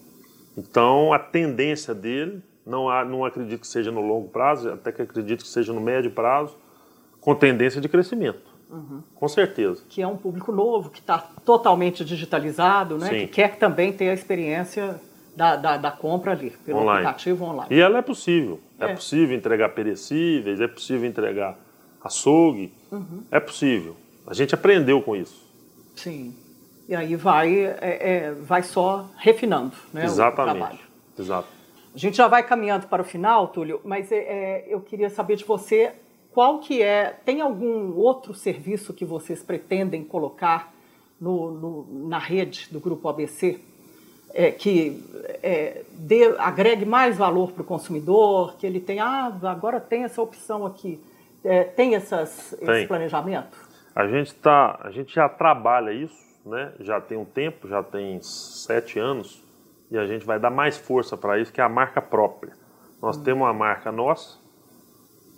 [0.57, 5.03] Então, a tendência dele não, há, não acredito que seja no longo prazo, até que
[5.03, 6.57] acredito que seja no médio prazo,
[7.21, 8.51] com tendência de crescimento.
[8.71, 9.03] Uhum.
[9.15, 9.83] Com certeza.
[9.89, 13.09] Que é um público novo, que está totalmente digitalizado, né?
[13.09, 15.01] que quer também ter a experiência
[15.41, 17.07] da, da, da compra ali, pelo online.
[17.07, 17.75] aplicativo online.
[17.75, 18.61] E ela é possível.
[18.79, 18.85] É.
[18.85, 18.95] é.
[18.95, 21.57] possível entregar perecíveis, é possível entregar
[22.05, 23.23] açougue, uhum.
[23.31, 23.97] é possível.
[24.27, 25.43] A gente aprendeu com isso.
[25.97, 26.35] Sim.
[26.87, 30.51] E aí vai, é, é, vai só refinando né, Exatamente.
[30.51, 30.79] o trabalho.
[31.19, 31.49] Exato.
[31.95, 35.37] A gente já vai caminhando para o final, Túlio, mas é, é, eu queria saber
[35.37, 35.93] de você
[36.33, 40.71] qual que é, tem algum outro serviço que vocês pretendem colocar
[41.19, 43.59] no, no, na rede do Grupo ABC
[44.33, 45.03] é, que
[45.43, 50.21] é, dê, agregue mais valor para o consumidor, que ele tenha, ah, agora tem essa
[50.23, 51.01] opção aqui,
[51.45, 52.71] é, tem essas, tem.
[52.71, 53.57] esse planejamento?
[53.95, 56.15] A gente, tá, a gente já trabalha isso,
[56.47, 56.73] né?
[56.81, 59.43] já tem um tempo, já tem sete anos,
[59.91, 62.53] e a gente vai dar mais força para isso, que é a marca própria.
[63.03, 63.23] Nós hum.
[63.25, 64.39] temos uma marca nossa,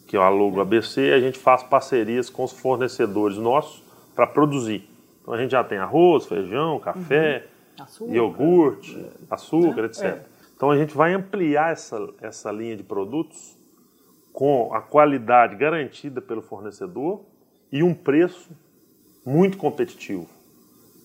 [0.07, 3.82] que é o Alugo ABC, e a gente faz parcerias com os fornecedores nossos
[4.14, 4.86] para produzir.
[5.22, 7.51] Então a gente já tem arroz, feijão, café, uhum.
[7.82, 9.10] Açúcar, iogurte, é.
[9.30, 10.04] açúcar, etc.
[10.04, 10.22] É.
[10.56, 13.56] Então a gente vai ampliar essa, essa linha de produtos
[14.32, 17.20] com a qualidade garantida pelo fornecedor
[17.70, 18.50] e um preço
[19.24, 20.28] muito competitivo.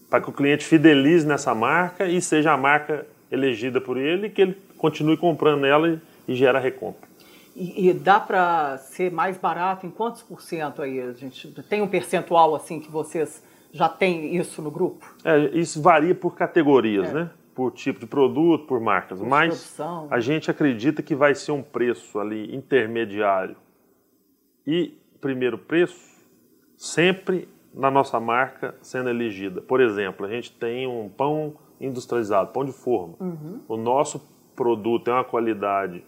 [0.10, 4.42] Para que o cliente fidelize nessa marca e seja a marca elegida por ele, que
[4.42, 6.00] ele continue comprando ela e,
[6.32, 7.08] e gera recompra.
[7.56, 11.02] E, e dá para ser mais barato em quantos por cento aí?
[11.02, 13.44] A gente tem um percentual assim que vocês
[13.78, 15.16] já têm isso no grupo?
[15.24, 17.14] É, isso varia por categorias, é.
[17.14, 17.30] né?
[17.56, 19.20] Por tipo de produto, por marcas.
[19.20, 20.08] Por Mas produção.
[20.12, 23.56] a gente acredita que vai ser um preço ali intermediário.
[24.66, 26.18] E primeiro preço
[26.76, 29.62] sempre na nossa marca sendo elegida.
[29.62, 33.16] Por exemplo, a gente tem um pão industrializado, pão de forma.
[33.20, 33.62] Uhum.
[33.68, 34.20] O nosso
[34.56, 36.04] produto tem uma qualidade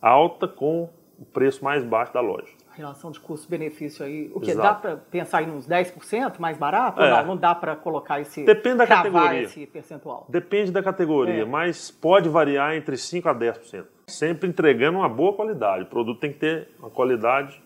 [0.00, 0.88] alta com
[1.18, 2.52] o preço mais baixo da loja.
[2.74, 7.02] Relação de custo-benefício aí, o que dá para pensar em uns 10% mais barato?
[7.02, 7.10] É.
[7.10, 9.42] Não, não dá para colocar esse Depende da categoria.
[9.42, 10.26] esse percentual?
[10.28, 11.44] Depende da categoria, é.
[11.44, 13.84] mas pode variar entre 5 a 10%.
[14.06, 15.84] Sempre entregando uma boa qualidade.
[15.84, 17.60] O produto tem que ter uma qualidade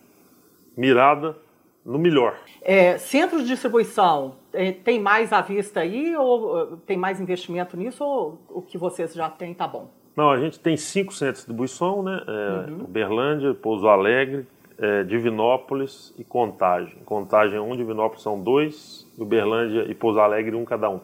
[0.77, 1.37] mirada
[1.85, 2.37] no melhor.
[2.61, 7.77] É, centro de distribuição, é, tem mais à vista aí ou uh, tem mais investimento
[7.77, 9.89] nisso ou o que vocês já têm está bom?
[10.17, 12.23] Não, a gente tem cinco centros de distribuição, né?
[12.27, 12.85] É, uhum.
[12.85, 14.47] Uberlândia, Pouso Alegre,
[14.79, 16.97] é, Divinópolis e Contagem.
[17.05, 21.01] Contagem é um, Divinópolis são dois, Uberlândia e Pouso Alegre um cada um.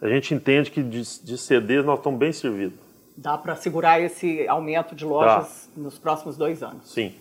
[0.00, 2.78] A gente entende que de, de CDs nós estamos bem servidos.
[3.16, 5.80] Dá para segurar esse aumento de lojas tá.
[5.80, 6.90] nos próximos dois anos?
[6.90, 7.14] Sim.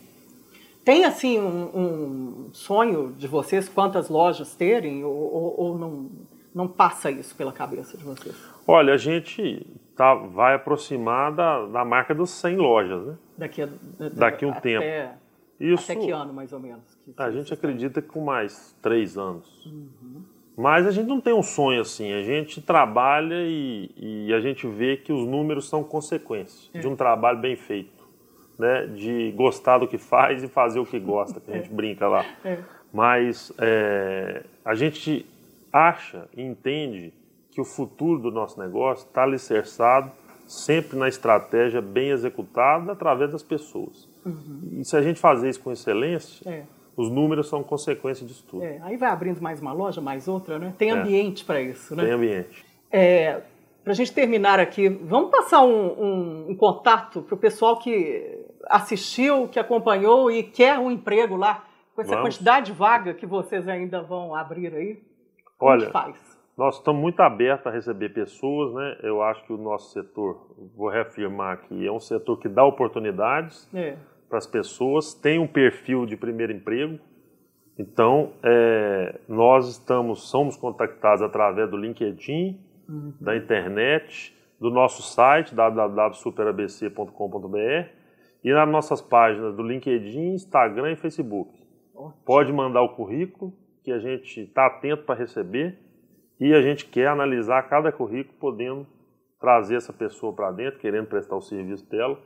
[0.83, 6.09] Tem, assim, um, um, sonho de vocês, quantas lojas terem, ou, ou, ou, não,
[6.55, 8.35] não passa isso pela cabeça de vocês?
[8.65, 13.15] Olha, a gente tá, vai aproximar da, da marca dos 100 lojas, né?
[13.37, 13.69] Daqui a,
[14.13, 15.20] Daqui um até, tempo.
[15.63, 16.83] Isso, até que ano, mais ou menos?
[17.17, 19.65] a gente acredita que com mais três anos.
[19.65, 20.23] Uhum.
[20.57, 24.67] Mas a gente não tem um sonho assim, a gente trabalha e, e a gente
[24.67, 26.79] vê que os números são consequência é.
[26.79, 28.01] de um trabalho bem feito
[28.61, 31.73] né, de gostar do que faz e fazer o que gosta, que a gente é.
[31.73, 32.23] brinca lá.
[32.45, 32.59] É.
[32.93, 35.25] Mas é, a gente
[35.73, 37.11] acha e entende
[37.49, 40.11] que o futuro do nosso negócio está alicerçado
[40.47, 44.07] sempre na estratégia bem executada através das pessoas.
[44.25, 44.79] Uhum.
[44.79, 46.63] E se a gente fazer isso com excelência, é.
[46.95, 48.63] os números são consequência disso tudo.
[48.63, 50.73] É, aí vai abrindo mais uma loja, mais outra, né?
[50.77, 50.93] Tem é.
[50.93, 52.03] ambiente para isso, né?
[52.03, 52.65] Tem ambiente.
[52.91, 53.41] É,
[53.83, 58.45] para a gente terminar aqui, vamos passar um, um, um contato para o pessoal que
[58.67, 61.65] assistiu, que acompanhou e quer um emprego lá,
[61.95, 62.29] com essa vamos.
[62.29, 65.01] quantidade de vaga que vocês ainda vão abrir aí?
[65.59, 66.15] Olha, faz?
[66.57, 68.97] nós estamos muito abertos a receber pessoas, né?
[69.01, 73.67] Eu acho que o nosso setor, vou reafirmar aqui, é um setor que dá oportunidades
[73.73, 73.97] é.
[74.31, 76.97] Para as pessoas, tem um perfil de primeiro emprego.
[77.77, 82.57] Então, é, nós estamos, somos contactados através do LinkedIn,
[82.87, 83.13] uhum.
[83.19, 87.89] da internet, do nosso site www.superabc.com.br
[88.41, 91.51] e nas nossas páginas do LinkedIn, Instagram e Facebook.
[91.93, 92.23] Ótimo.
[92.25, 93.51] Pode mandar o currículo
[93.83, 95.77] que a gente está atento para receber
[96.39, 98.87] e a gente quer analisar cada currículo, podendo
[99.41, 102.17] trazer essa pessoa para dentro, querendo prestar o serviço dela.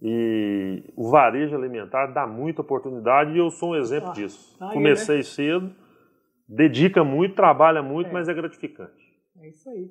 [0.00, 4.56] E o varejo alimentar dá muita oportunidade e eu sou um exemplo ah, disso.
[4.60, 5.22] Aí, Comecei né?
[5.22, 5.72] cedo,
[6.48, 8.12] dedica muito, trabalha muito, é.
[8.12, 9.14] mas é gratificante.
[9.40, 9.90] É isso aí.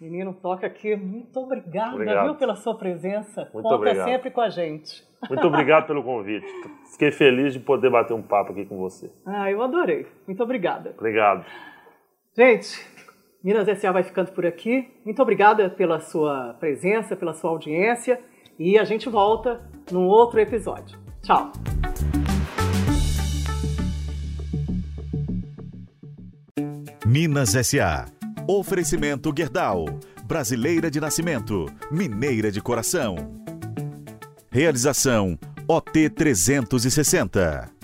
[0.00, 0.96] Menino, toca aqui.
[0.96, 2.24] Muito obrigada, obrigado.
[2.24, 3.48] viu, pela sua presença.
[3.54, 4.04] Muito Conta obrigado.
[4.04, 5.06] sempre com a gente.
[5.28, 6.46] Muito obrigado pelo convite.
[6.90, 9.12] Fiquei feliz de poder bater um papo aqui com você.
[9.24, 10.06] Ah, eu adorei.
[10.26, 10.92] Muito obrigada.
[10.98, 11.46] Obrigado.
[12.36, 12.84] Gente,
[13.44, 13.92] Minas S.A.
[13.92, 14.88] vai ficando por aqui.
[15.04, 18.18] Muito obrigada pela sua presença, pela sua audiência.
[18.64, 19.60] E a gente volta
[19.90, 20.96] num outro episódio.
[21.20, 21.50] Tchau.
[27.04, 28.06] Minas S.A.
[28.46, 29.86] Oferecimento Gerdau.
[30.24, 33.16] Brasileira de nascimento, mineira de coração.
[34.48, 35.36] Realização
[35.66, 37.81] OT 360.